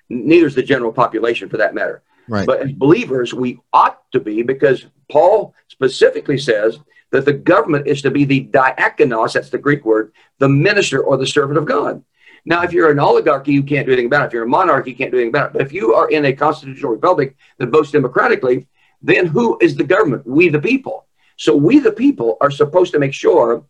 [0.09, 2.03] Neither is the general population for that matter.
[2.27, 2.45] Right.
[2.45, 6.77] But as believers, we ought to be because Paul specifically says
[7.11, 11.15] that the government is to be the diakonos, that's the Greek word, the minister or
[11.15, 12.03] the servant of God.
[12.43, 14.27] Now, if you're an oligarchy, you can't do anything about it.
[14.27, 15.53] If you're a monarchy, you can't do anything about it.
[15.53, 18.67] But if you are in a constitutional republic that votes democratically,
[19.01, 20.27] then who is the government?
[20.27, 21.05] We, the people.
[21.37, 23.63] So we, the people, are supposed to make sure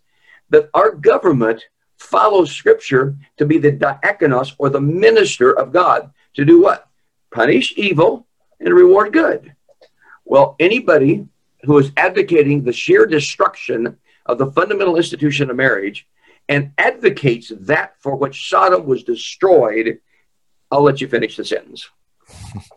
[0.50, 1.64] that our government
[1.98, 6.12] follows scripture to be the diakonos or the minister of God.
[6.36, 6.88] To do what?
[7.32, 8.28] Punish evil
[8.60, 9.56] and reward good.
[10.26, 11.28] Well, anybody
[11.64, 16.08] who is advocating the sheer destruction of the fundamental institution of marriage
[16.50, 20.00] and advocates that for which Sodom was destroyed,
[20.72, 21.90] I'll let you finish the sentence.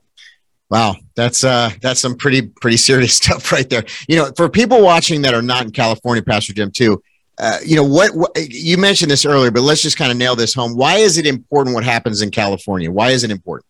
[0.71, 3.85] Wow, that's uh that's some pretty pretty serious stuff right there.
[4.09, 7.03] You know, for people watching that are not in California, Pastor Jim, too,
[7.41, 10.37] uh, you know what, what, you mentioned this earlier, but let's just kind of nail
[10.37, 10.77] this home.
[10.77, 12.91] Why is it important what happens in California?
[12.91, 13.67] Why is it important?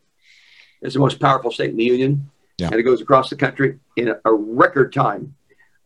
[0.82, 2.66] It's the most powerful state in the union, yeah.
[2.66, 5.34] and it goes across the country in a, a record time.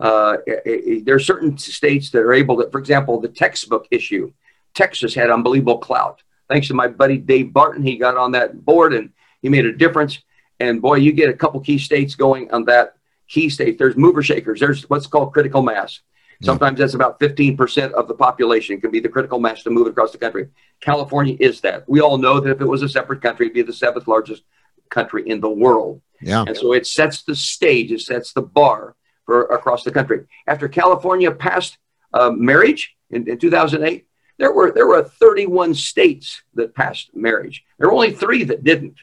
[0.00, 3.86] Uh, it, it, there are certain states that are able to, for example, the textbook
[3.90, 4.32] issue.
[4.72, 6.22] Texas had unbelievable clout.
[6.48, 9.10] Thanks to my buddy Dave Barton, he got on that board and
[9.42, 10.20] he made a difference.
[10.58, 12.94] And boy, you get a couple key states going on that
[13.28, 13.78] key state.
[13.78, 14.60] There's mover shakers.
[14.60, 16.00] There's what's called critical mass.
[16.44, 20.12] Sometimes that's about 15% of the population can be the critical mass to move across
[20.12, 20.48] the country.
[20.80, 21.88] California is that.
[21.88, 24.42] We all know that if it was a separate country, it'd be the seventh largest
[24.90, 26.00] country in the world.
[26.20, 26.44] Yeah.
[26.46, 30.24] And so it sets the stage, it sets the bar for across the country.
[30.46, 31.78] After California passed
[32.12, 34.06] uh, marriage in, in 2008,
[34.38, 37.64] there were there were 31 states that passed marriage.
[37.78, 38.96] There were only three that didn't.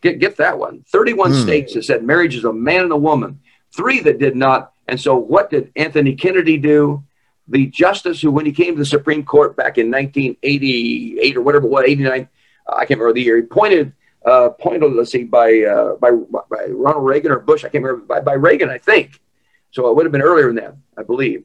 [0.00, 0.84] Get get that one.
[0.88, 1.42] 31 mm.
[1.42, 3.40] states that said marriage is a man and a woman.
[3.74, 4.72] Three that did not.
[4.88, 7.04] And so what did Anthony Kennedy do?
[7.46, 11.66] The justice who, when he came to the Supreme Court back in 1988 or whatever,
[11.66, 12.28] what 89,
[12.66, 13.36] uh, I can't remember the year.
[13.36, 13.92] He pointed
[14.24, 17.64] uh, pointed, let's see, by, uh, by by Ronald Reagan or Bush.
[17.64, 19.20] I can't remember by, by Reagan, I think.
[19.70, 21.44] So it would have been earlier than that, I believe.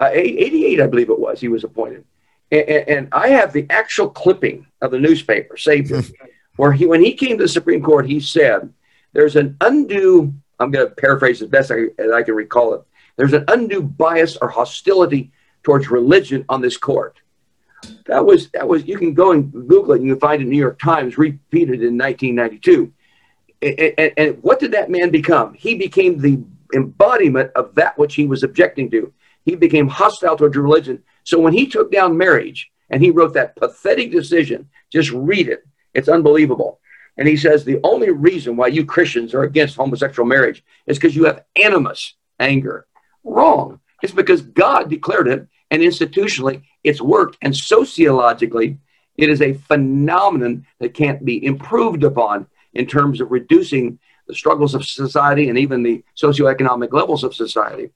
[0.00, 1.40] Uh, 88, I believe it was.
[1.40, 2.04] He was appointed,
[2.50, 6.10] and, and, I have the actual clipping of the newspaper saved it,
[6.56, 8.72] where he, when he came to the Supreme Court, he said,
[9.12, 12.82] "There's an undue." I'm going to paraphrase as best I, as I can recall it.
[13.16, 15.32] There's an undue bias or hostility
[15.62, 17.18] towards religion on this court.
[18.06, 18.86] That was that was.
[18.86, 19.96] You can go and Google it.
[19.96, 22.92] and You can find it in New York Times repeated in 1992.
[23.60, 25.54] And, and, and what did that man become?
[25.54, 26.42] He became the
[26.74, 29.12] embodiment of that which he was objecting to.
[29.44, 31.02] He became hostile towards religion.
[31.24, 35.66] So when he took down marriage and he wrote that pathetic decision, just read it.
[35.92, 36.80] It's unbelievable.
[37.16, 41.14] And he says the only reason why you Christians are against homosexual marriage is because
[41.14, 42.86] you have animus, anger.
[43.22, 43.80] Wrong.
[44.02, 47.38] It's because God declared it, and institutionally, it's worked.
[47.40, 48.78] And sociologically,
[49.16, 54.74] it is a phenomenon that can't be improved upon in terms of reducing the struggles
[54.74, 57.90] of society and even the socioeconomic levels of society.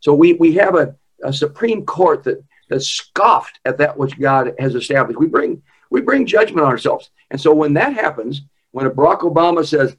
[0.00, 4.54] So we, we have a, a Supreme Court that, that scoffed at that which God
[4.58, 5.18] has established.
[5.18, 7.10] We bring, we bring judgment on ourselves.
[7.30, 8.42] And so when that happens,
[8.74, 9.96] when Barack Obama says,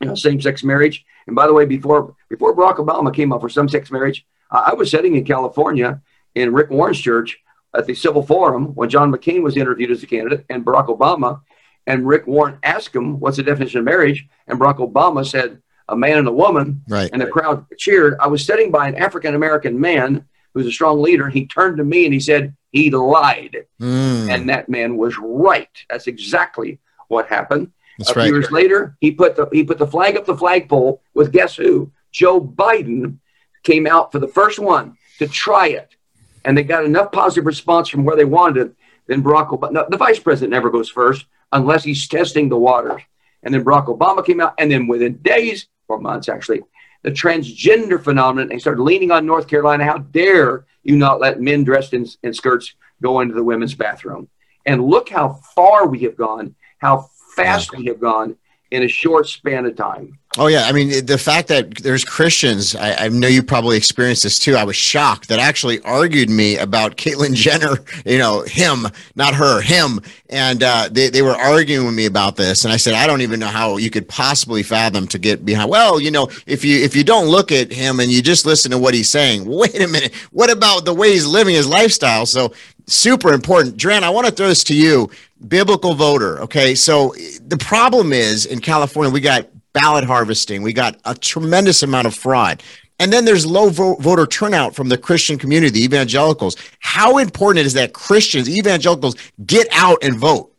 [0.00, 3.48] you know, same-sex marriage, and by the way, before before Barack Obama came up for
[3.48, 6.02] same-sex marriage, I was sitting in California
[6.34, 7.38] in Rick Warren's church
[7.76, 11.42] at the Civil Forum when John McCain was interviewed as a candidate and Barack Obama
[11.86, 14.26] and Rick Warren asked him, What's the definition of marriage?
[14.48, 16.82] And Barack Obama said, A man and a woman.
[16.88, 17.10] Right.
[17.12, 18.16] And the crowd cheered.
[18.20, 21.28] I was sitting by an African American man who's a strong leader.
[21.28, 23.66] He turned to me and he said, He lied.
[23.80, 24.28] Mm.
[24.28, 25.70] And that man was right.
[25.88, 27.70] That's exactly what happened.
[27.98, 28.32] That's a few right.
[28.32, 31.92] years later, he put the he put the flag up the flagpole with guess who?
[32.12, 33.18] Joe Biden
[33.64, 35.96] came out for the first one to try it.
[36.44, 38.74] And they got enough positive response from where they wanted it.
[39.06, 43.02] Then Barack Obama, no, the vice president never goes first unless he's testing the waters.
[43.42, 46.62] And then Barack Obama came out, and then within days or months, actually,
[47.02, 49.84] the transgender phenomenon, they started leaning on North Carolina.
[49.84, 54.28] How dare you not let men dressed in, in skirts go into the women's bathroom?
[54.66, 57.08] And look how far we have gone, how
[57.42, 58.36] fast we have gone
[58.70, 60.18] in a short span of time.
[60.36, 64.22] Oh yeah, I mean the fact that there's Christians, I, I, know you probably experienced
[64.22, 64.54] this too.
[64.56, 68.86] I was shocked that actually argued me about Caitlyn Jenner, you know, him,
[69.16, 72.76] not her, him, and uh, they they were arguing with me about this, and I
[72.76, 75.70] said I don't even know how you could possibly fathom to get behind.
[75.70, 78.70] Well, you know, if you if you don't look at him and you just listen
[78.70, 82.26] to what he's saying, wait a minute, what about the way he's living his lifestyle?
[82.26, 82.52] So
[82.88, 84.04] super important, Dran.
[84.04, 85.10] I want to throw this to you
[85.46, 86.40] biblical voter.
[86.40, 86.74] Okay.
[86.74, 87.14] So
[87.46, 92.14] the problem is in California, we got ballot harvesting, we got a tremendous amount of
[92.14, 92.62] fraud.
[93.00, 96.56] And then there's low vo- voter turnout from the Christian community, the evangelicals.
[96.80, 99.14] How important is that Christians, evangelicals,
[99.46, 100.52] get out and vote?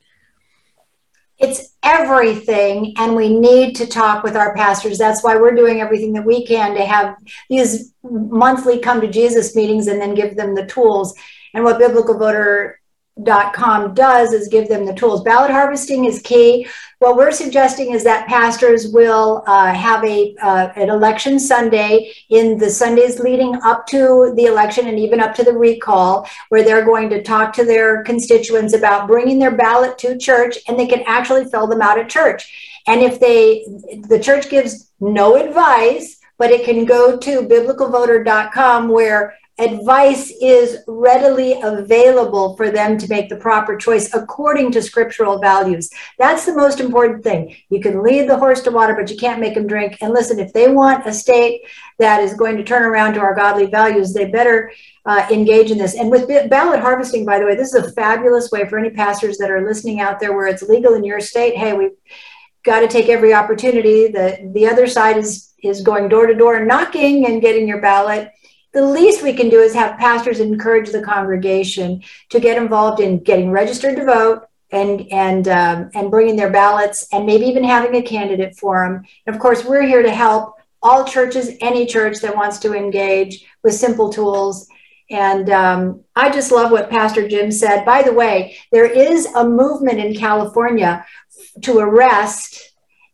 [1.38, 4.98] It's everything, and we need to talk with our pastors.
[4.98, 7.16] That's why we're doing everything that we can to have
[7.50, 11.14] these monthly come to Jesus meetings and then give them the tools.
[11.54, 12.80] And what Biblical Voter
[13.54, 15.24] com does is give them the tools.
[15.24, 16.68] Ballot harvesting is key.
[17.00, 22.58] What we're suggesting is that pastors will uh, have a uh, an election Sunday in
[22.58, 26.86] the Sundays leading up to the election and even up to the recall, where they're
[26.86, 31.04] going to talk to their constituents about bringing their ballot to church, and they can
[31.06, 32.82] actually fill them out at church.
[32.88, 33.66] And if they,
[34.08, 41.60] the church gives no advice, but it can go to biblicalvoter.com where advice is readily
[41.62, 45.90] available for them to make the proper choice according to scriptural values.
[46.18, 47.56] That's the most important thing.
[47.70, 49.98] You can lead the horse to water, but you can't make him drink.
[50.02, 51.62] And listen, if they want a state
[52.00, 54.72] that is going to turn around to our godly values, they better
[55.06, 55.96] uh, engage in this.
[55.96, 59.38] And with ballot harvesting, by the way, this is a fabulous way for any pastors
[59.38, 61.56] that are listening out there where it's legal in your state.
[61.56, 61.98] Hey, we've
[62.64, 64.08] got to take every opportunity.
[64.08, 68.32] The the other side is is going door to door knocking and getting your ballot
[68.74, 73.24] the least we can do is have pastors encourage the congregation to get involved in
[73.24, 77.96] getting registered to vote and and um, and bringing their ballots and maybe even having
[77.96, 79.04] a candidate for them.
[79.26, 83.46] And of course, we're here to help all churches, any church that wants to engage
[83.64, 84.68] with simple tools.
[85.10, 87.84] And um, I just love what Pastor Jim said.
[87.84, 91.06] By the way, there is a movement in California
[91.64, 92.69] to arrest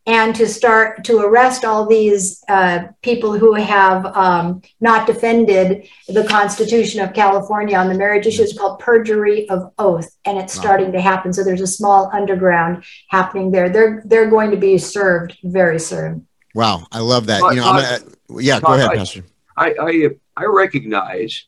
[0.08, 6.24] and to start to arrest all these uh, people who have um, not defended the
[6.26, 8.44] Constitution of California on the marriage issue.
[8.44, 11.34] is called perjury of oath, and it's starting to happen.
[11.34, 13.70] So there's a small underground happening there.
[13.70, 16.28] They're they're going to be served very soon.
[16.54, 17.42] Wow, I love that.
[17.42, 19.24] you know, Todd, gonna, yeah, Todd, go ahead, I, Pastor.
[19.58, 21.48] I, I I recognize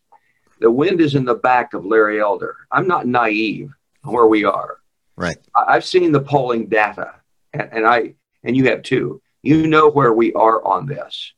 [0.59, 2.55] the wind is in the back of Larry Elder.
[2.71, 4.79] I'm not naive where we are.
[5.15, 5.37] Right.
[5.55, 7.15] I've seen the polling data,
[7.53, 8.13] and, and I
[8.43, 9.21] and you have too.
[9.41, 11.33] You know where we are on this.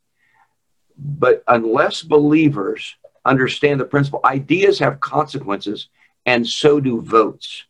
[0.97, 2.95] But unless believers
[3.25, 5.89] understand the principle, ideas have consequences,
[6.25, 7.65] and so do votes.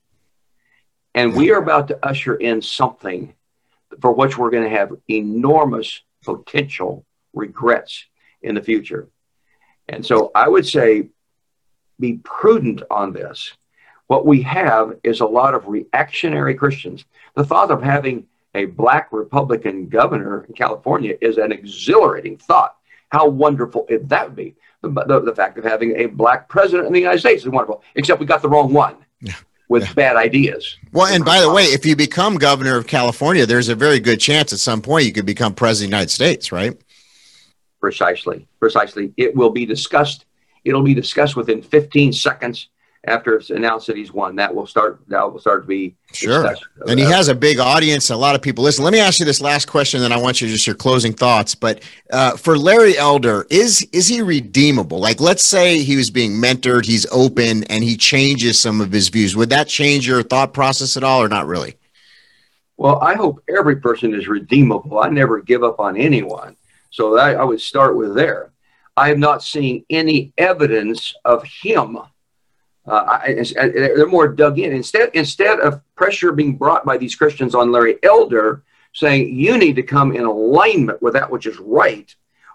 [1.13, 3.33] And we are about to usher in something
[4.01, 8.05] for which we're going to have enormous potential regrets
[8.41, 9.09] in the future.
[9.87, 11.09] And so I would say
[11.99, 13.51] be prudent on this.
[14.07, 17.05] What we have is a lot of reactionary Christians.
[17.35, 18.25] The thought of having
[18.55, 22.75] a black Republican governor in California is an exhilarating thought.
[23.09, 24.55] How wonderful if that would be.
[24.81, 27.83] The, the, the, fact of having a black president in the United States is wonderful,
[27.95, 29.33] except we got the wrong one yeah.
[29.67, 29.93] with yeah.
[29.93, 30.77] bad ideas.
[30.93, 34.21] Well, and by the way, if you become governor of California, there's a very good
[34.21, 36.79] chance at some point you could become president of the United States, right?
[37.81, 38.47] Precisely.
[38.59, 39.13] Precisely.
[39.17, 40.25] It will be discussed.
[40.63, 42.69] It'll be discussed within 15 seconds
[43.05, 46.53] after it's announced that he's won, that will start that will start to be sure.
[46.87, 48.83] And he has a big audience, a lot of people listen.
[48.83, 51.55] Let me ask you this last question, then I want you just your closing thoughts.
[51.55, 51.81] But
[52.11, 54.99] uh, for Larry Elder, is is he redeemable?
[54.99, 59.07] Like, let's say he was being mentored, he's open, and he changes some of his
[59.09, 59.35] views.
[59.35, 61.75] Would that change your thought process at all, or not really?
[62.75, 64.99] Well, I hope every person is redeemable.
[64.99, 66.57] I never give up on anyone,
[66.91, 68.51] so I, I would start with there.
[68.97, 71.97] I have not seen any evidence of him
[72.89, 74.73] uh, I, they're more dug in.
[74.73, 78.63] Instead, instead of pressure being brought by these Christians on Larry Elder,
[78.93, 82.13] saying you need to come in alignment with that which is right,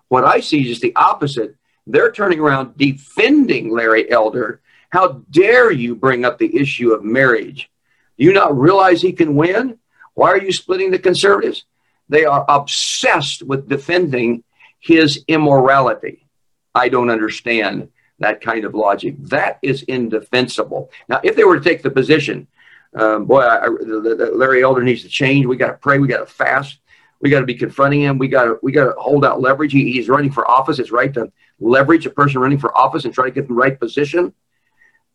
[0.08, 1.56] what I see is the opposite.
[1.86, 4.60] They're turning around defending Larry Elder.
[4.90, 7.70] How dare you bring up the issue of marriage?
[8.18, 9.78] Do you not realize he can win?
[10.14, 11.64] Why are you splitting the conservatives?
[12.08, 14.44] They are obsessed with defending
[14.80, 16.26] his immorality.
[16.74, 17.88] I don't understand
[18.18, 19.16] that kind of logic.
[19.18, 20.90] That is indefensible.
[21.08, 22.46] Now, if they were to take the position,
[22.94, 25.46] um, boy, I, I, Larry Elder needs to change.
[25.46, 25.98] We got to pray.
[25.98, 26.78] We got to fast.
[27.20, 28.18] We got to be confronting him.
[28.18, 29.72] We got to we got to hold out leverage.
[29.72, 30.78] He, he's running for office.
[30.78, 33.78] It's right to leverage a person running for office and try to get the right
[33.78, 34.32] position.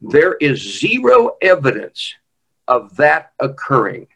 [0.02, 2.16] There is zero evidence
[2.68, 4.08] of that occurring,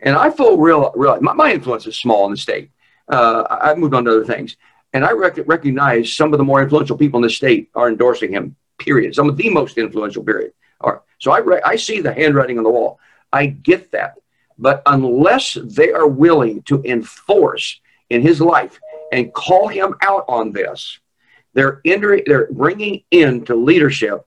[0.00, 0.92] and I feel real.
[0.94, 2.70] real my, my influence is small in the state.
[3.08, 4.56] Uh, I've moved on to other things.
[4.96, 8.32] And I rec- recognize some of the more influential people in the state are endorsing
[8.32, 9.14] him, period.
[9.14, 10.54] Some of the most influential, period.
[10.80, 11.02] Are.
[11.18, 12.98] So I, re- I see the handwriting on the wall.
[13.30, 14.14] I get that.
[14.58, 17.78] But unless they are willing to enforce
[18.08, 18.80] in his life
[19.12, 20.98] and call him out on this,
[21.52, 24.26] they're, entering, they're bringing into leadership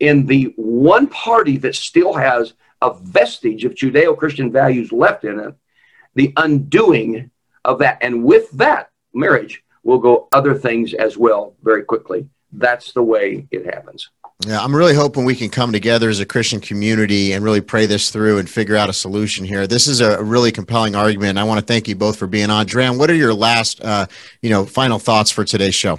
[0.00, 5.38] in the one party that still has a vestige of Judeo Christian values left in
[5.38, 5.54] it,
[6.14, 7.30] the undoing
[7.62, 7.98] of that.
[8.00, 12.28] And with that marriage will go other things as well very quickly.
[12.52, 14.10] That's the way it happens.
[14.46, 17.86] Yeah, I'm really hoping we can come together as a Christian community and really pray
[17.86, 19.66] this through and figure out a solution here.
[19.66, 21.38] This is a really compelling argument.
[21.38, 22.66] I want to thank you both for being on.
[22.66, 24.06] Dran, what are your last, uh,
[24.42, 25.98] you know, final thoughts for today's show?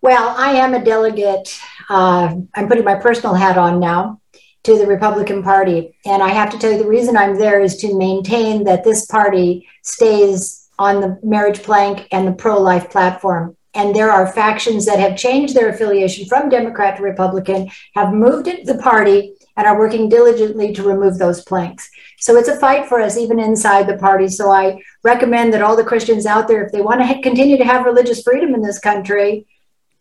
[0.00, 1.60] Well, I am a delegate.
[1.90, 4.20] Uh, I'm putting my personal hat on now
[4.62, 7.76] to the Republican Party, and I have to tell you the reason I'm there is
[7.78, 13.54] to maintain that this party stays on the marriage plank and the pro life platform.
[13.74, 18.48] And there are factions that have changed their affiliation from Democrat to Republican, have moved
[18.48, 21.90] into the party, and are working diligently to remove those planks.
[22.18, 24.26] So it's a fight for us, even inside the party.
[24.28, 27.64] So I recommend that all the Christians out there, if they want to continue to
[27.64, 29.46] have religious freedom in this country,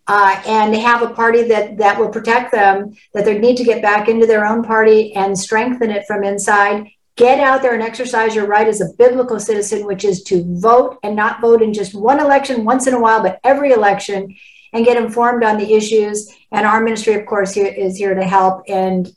[0.07, 3.82] uh, and have a party that that will protect them, that they need to get
[3.82, 6.88] back into their own party and strengthen it from inside
[7.20, 10.99] Get out there and exercise your right as a biblical citizen, which is to vote
[11.03, 14.34] and not vote in just one election once in a while, but every election,
[14.72, 16.34] and get informed on the issues.
[16.53, 18.63] And our ministry, of course, here, is here to help.
[18.70, 19.11] And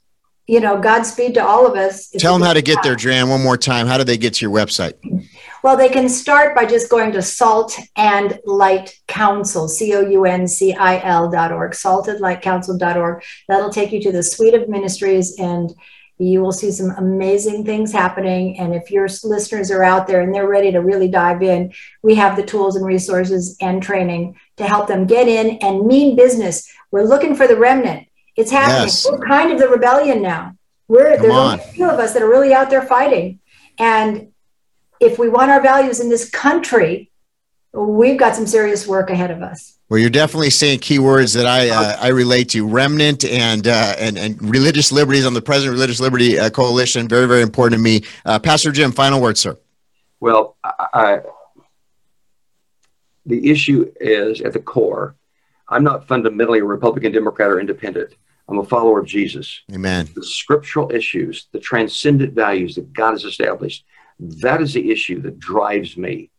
[0.48, 2.10] you know, Godspeed to all of us.
[2.10, 3.86] Tell them how to get there, Jan, one more time.
[3.86, 4.94] How do they get to your website?
[5.62, 10.24] Well, they can start by just going to Salt and Light Council, C O U
[10.24, 13.22] N C I L dot org, saltandlightcouncil.org.
[13.46, 15.72] That'll take you to the suite of ministries and
[16.22, 18.58] you will see some amazing things happening.
[18.58, 22.14] And if your listeners are out there and they're ready to really dive in, we
[22.14, 26.72] have the tools and resources and training to help them get in and mean business.
[26.90, 28.08] We're looking for the remnant.
[28.36, 28.86] It's happening.
[28.86, 29.06] Yes.
[29.10, 30.56] We're kind of the rebellion now.
[30.88, 31.52] We're Come there's on.
[31.52, 33.40] only a few of us that are really out there fighting.
[33.78, 34.32] And
[35.00, 37.11] if we want our values in this country,
[37.72, 39.78] we've got some serious work ahead of us.
[39.88, 43.94] Well, you're definitely saying key words that I uh, I relate to: remnant and uh,
[43.98, 47.08] and and religious liberties on the President Religious Liberty uh, Coalition.
[47.08, 48.02] Very very important to me.
[48.24, 49.56] Uh, Pastor Jim, final word, sir.
[50.20, 51.20] Well, I,
[53.26, 55.16] the issue is at the core.
[55.68, 58.14] I'm not fundamentally a Republican, Democrat, or Independent.
[58.48, 59.62] I'm a follower of Jesus.
[59.72, 60.08] Amen.
[60.14, 63.84] The scriptural issues, the transcendent values that God has established,
[64.18, 66.30] that is the issue that drives me.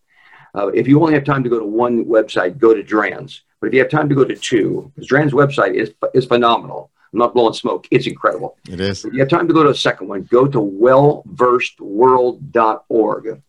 [0.56, 3.42] Uh, if you only have time to go to one website, go to Dran's.
[3.60, 6.92] But if you have time to go to two, because Dran's website is, is phenomenal.
[7.12, 7.88] I'm not blowing smoke.
[7.92, 8.58] It's incredible.
[8.68, 9.04] It is.
[9.06, 13.42] If you have time to go to a second one, go to wellversedworld.org.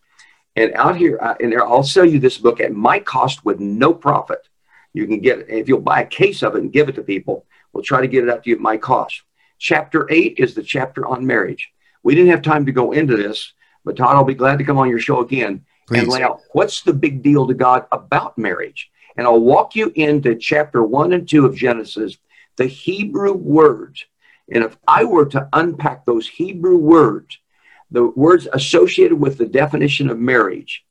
[0.55, 3.93] And out here, uh, and I'll sell you this book at my cost with no
[3.93, 4.47] profit.
[4.93, 5.49] You can get it.
[5.49, 8.07] If you'll buy a case of it and give it to people, we'll try to
[8.07, 9.23] get it out to you at my cost.
[9.59, 11.73] Chapter eight is the chapter on marriage.
[12.03, 13.51] We didn't have time to go into this,
[13.83, 15.99] but Todd, I'll be glad to come on your show again Please.
[15.99, 18.89] and lay out what's the big deal to God about marriage.
[19.17, 22.17] And I'll walk you into chapter one and two of Genesis,
[22.57, 24.05] the Hebrew words.
[24.51, 27.37] And if I were to unpack those Hebrew words,
[27.91, 30.83] the words associated with the definition of marriage,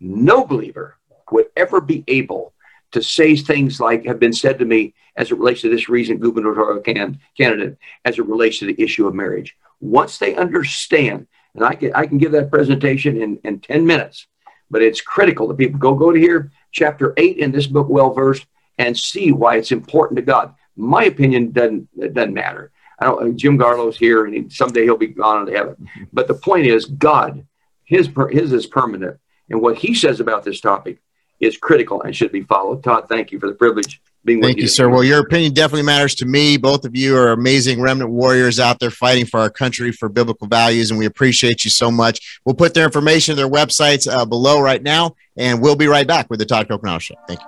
[0.00, 0.96] no believer
[1.30, 2.52] would ever be able
[2.92, 6.20] to say things like have been said to me as it relates to this recent
[6.20, 9.56] gubernatorial can, candidate, as it relates to the issue of marriage.
[9.80, 14.26] Once they understand, and I can, I can give that presentation in, in 10 minutes,
[14.70, 18.12] but it's critical that people go, go to here, chapter 8 in this book, Well
[18.12, 18.46] Versed,
[18.78, 20.54] and see why it's important to God.
[20.76, 22.72] My opinion doesn't, doesn't matter.
[22.98, 23.36] I don't.
[23.36, 25.88] Jim Garlow's here, and he, someday he'll be gone into heaven.
[26.12, 27.46] But the point is, God,
[27.84, 29.18] his his is permanent,
[29.50, 31.02] and what He says about this topic
[31.40, 32.82] is critical and should be followed.
[32.82, 34.88] Todd, thank you for the privilege being Thank you, you, sir.
[34.88, 36.56] Well, your opinion definitely matters to me.
[36.56, 40.46] Both of you are amazing remnant warriors out there fighting for our country for biblical
[40.46, 42.40] values, and we appreciate you so much.
[42.44, 46.30] We'll put their information, their websites uh, below right now, and we'll be right back
[46.30, 47.14] with the Todd Coconato Show.
[47.28, 47.46] Thank you.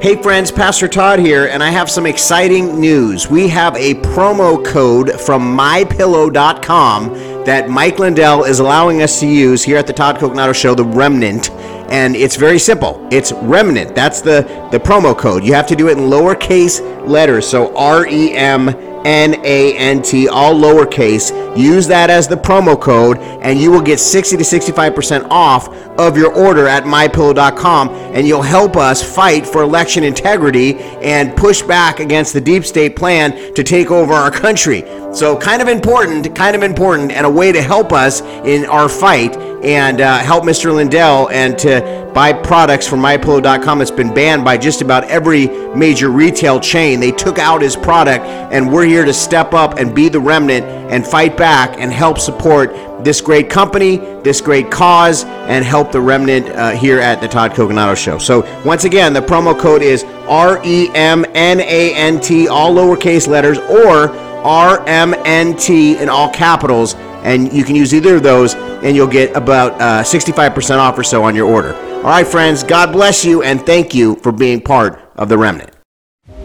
[0.00, 3.28] Hey friends, Pastor Todd here, and I have some exciting news.
[3.28, 9.62] We have a promo code from mypillow.com that Mike Lindell is allowing us to use
[9.62, 11.50] here at the Todd Coconato Show, the Remnant.
[11.88, 13.06] And it's very simple.
[13.12, 13.94] It's Remnant.
[13.94, 14.42] That's the,
[14.72, 15.44] the promo code.
[15.44, 17.48] You have to do it in lowercase letters.
[17.48, 18.66] So R E M
[19.06, 21.30] N A N T, all lowercase.
[21.56, 26.18] Use that as the promo code, and you will get 60 to 65% off of
[26.18, 27.88] your order at mypillow.com.
[27.88, 32.96] And you'll help us fight for election integrity and push back against the deep state
[32.96, 34.82] plan to take over our country.
[35.14, 38.88] So, kind of important, kind of important, and a way to help us in our
[38.88, 40.74] fight and uh, help Mr.
[40.74, 43.82] Lindell and to buy products from mypillow.com.
[43.82, 47.00] It's been banned by just about every major retail chain.
[47.00, 50.64] They took out his product, and we're here to step up and be the remnant
[50.64, 52.74] and fight back and help support
[53.04, 57.52] this great company, this great cause, and help the remnant uh, here at the Todd
[57.52, 58.18] Coconato Show.
[58.18, 62.74] So, once again, the promo code is R E M N A N T, all
[62.74, 64.10] lowercase letters, or
[64.44, 66.94] R M N T in all capitals
[67.26, 71.02] and you can use either of those and you'll get about uh, 65% off or
[71.02, 71.74] so on your order.
[71.74, 75.70] All right, friends, God bless you and thank you for being part of the remnant.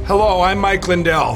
[0.05, 1.35] Hello, I'm Mike Lindell,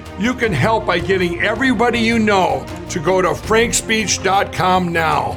[0.21, 5.33] You can help by getting everybody you know to go to frankspeech.com now.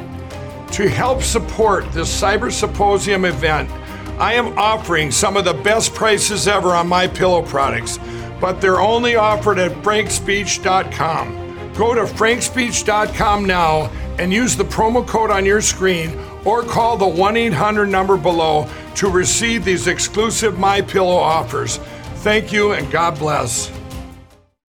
[0.73, 3.71] To help support this Cyber Symposium event,
[4.19, 7.99] I am offering some of the best prices ever on my pillow products,
[8.39, 11.73] but they're only offered at frankspeech.com.
[11.73, 16.15] Go to frankspeech.com now and use the promo code on your screen
[16.45, 21.79] or call the 1 800 number below to receive these exclusive My Pillow offers.
[22.17, 23.73] Thank you and God bless.